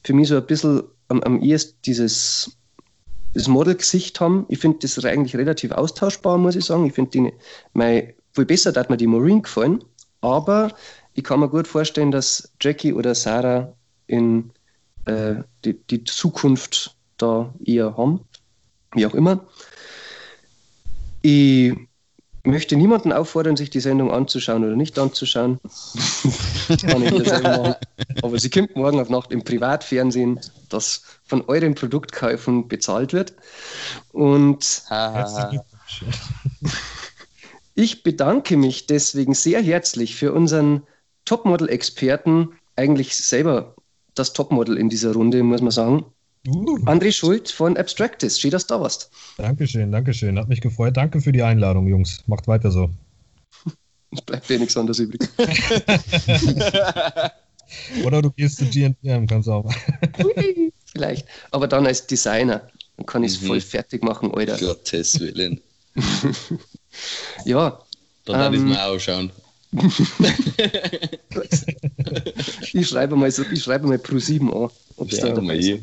[0.03, 2.57] für mich so ein bisschen am, am ehesten dieses
[3.33, 4.45] das Model-Gesicht haben.
[4.49, 6.87] Ich finde das eigentlich relativ austauschbar, muss ich sagen.
[6.87, 9.83] Ich finde die viel besser, dass mir die Marine gefallen.
[10.21, 10.71] Aber
[11.17, 13.73] ich kann mir gut vorstellen, dass Jackie oder Sarah
[14.05, 14.51] in
[15.05, 18.19] äh, die, die Zukunft da eher haben.
[18.93, 19.47] Wie auch immer.
[21.23, 21.73] Ich
[22.43, 25.59] möchte niemanden auffordern, sich die Sendung anzuschauen oder nicht anzuschauen.
[28.21, 30.39] Aber sie kommt morgen auf Nacht im Privatfernsehen,
[30.69, 33.33] das von euren Produktkäufen bezahlt wird.
[34.11, 34.83] Und
[37.73, 40.83] ich bedanke mich deswegen sehr herzlich für unseren
[41.27, 43.75] Topmodel-Experten, eigentlich selber
[44.15, 46.05] das Topmodel in dieser Runde, muss man sagen.
[46.47, 46.77] Uh.
[46.85, 48.39] André Schuld von Abstractis.
[48.39, 49.11] Schön, dass du da warst.
[49.37, 50.39] Dankeschön, Dankeschön.
[50.39, 50.95] Hat mich gefreut.
[50.95, 52.23] Danke für die Einladung, Jungs.
[52.27, 52.89] Macht weiter so.
[54.11, 55.19] Es bleibt dir nichts anderes übrig.
[58.05, 59.69] Oder du gehst zu GNM, kannst du auch.
[60.85, 61.27] Vielleicht.
[61.51, 62.69] Aber dann als Designer.
[62.95, 63.47] Dann kann ich es mhm.
[63.47, 64.57] voll fertig machen, Alter.
[64.57, 65.59] Gottes Willen.
[67.43, 67.79] ja.
[68.23, 69.31] Dann ähm, ich mal ausschauen.
[72.73, 74.69] Ich schreibe mal so, ich schreibe mal Pro 7 an.
[74.95, 75.79] Ob's ja, da mal hier.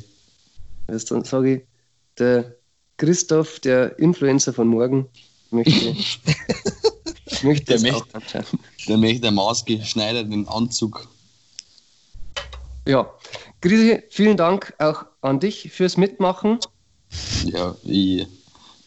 [0.86, 1.62] Also dann sage ich,
[2.18, 2.56] der
[2.96, 5.06] Christoph, der Influencer von morgen,
[5.50, 5.94] möchte,
[7.42, 8.44] möchte der möchte,
[8.88, 11.08] Der möchte einen maßgeschneiderten Anzug.
[12.86, 13.10] Ja,
[13.60, 16.58] Grisi, vielen Dank auch an dich fürs Mitmachen.
[17.46, 18.26] Ja, ich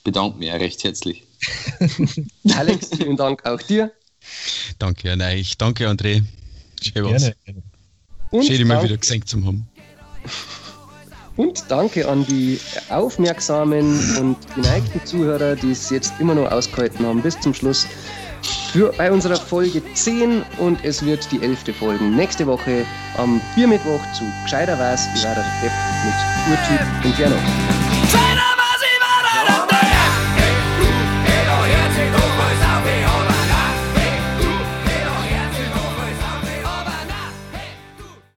[0.03, 1.23] bedanke mich recht herzlich.
[2.55, 3.91] Alex, vielen Dank auch dir.
[4.79, 5.57] Danke an euch.
[5.57, 6.23] Danke, André.
[6.81, 7.31] Schön was.
[8.31, 9.67] Schön, dich mal wieder gesehen zu haben.
[11.37, 12.59] Und danke an die
[12.89, 17.85] aufmerksamen und geneigten Zuhörer, die es jetzt immer noch ausgehalten haben bis zum Schluss.
[18.71, 21.75] Für bei unserer Folge 10 und es wird die 11.
[21.77, 22.85] Folge nächste Woche
[23.17, 25.71] am Biermittwoch zu Gescheiter weiß, wie war der Depp
[26.05, 28.56] mit Urtyp und Gernot.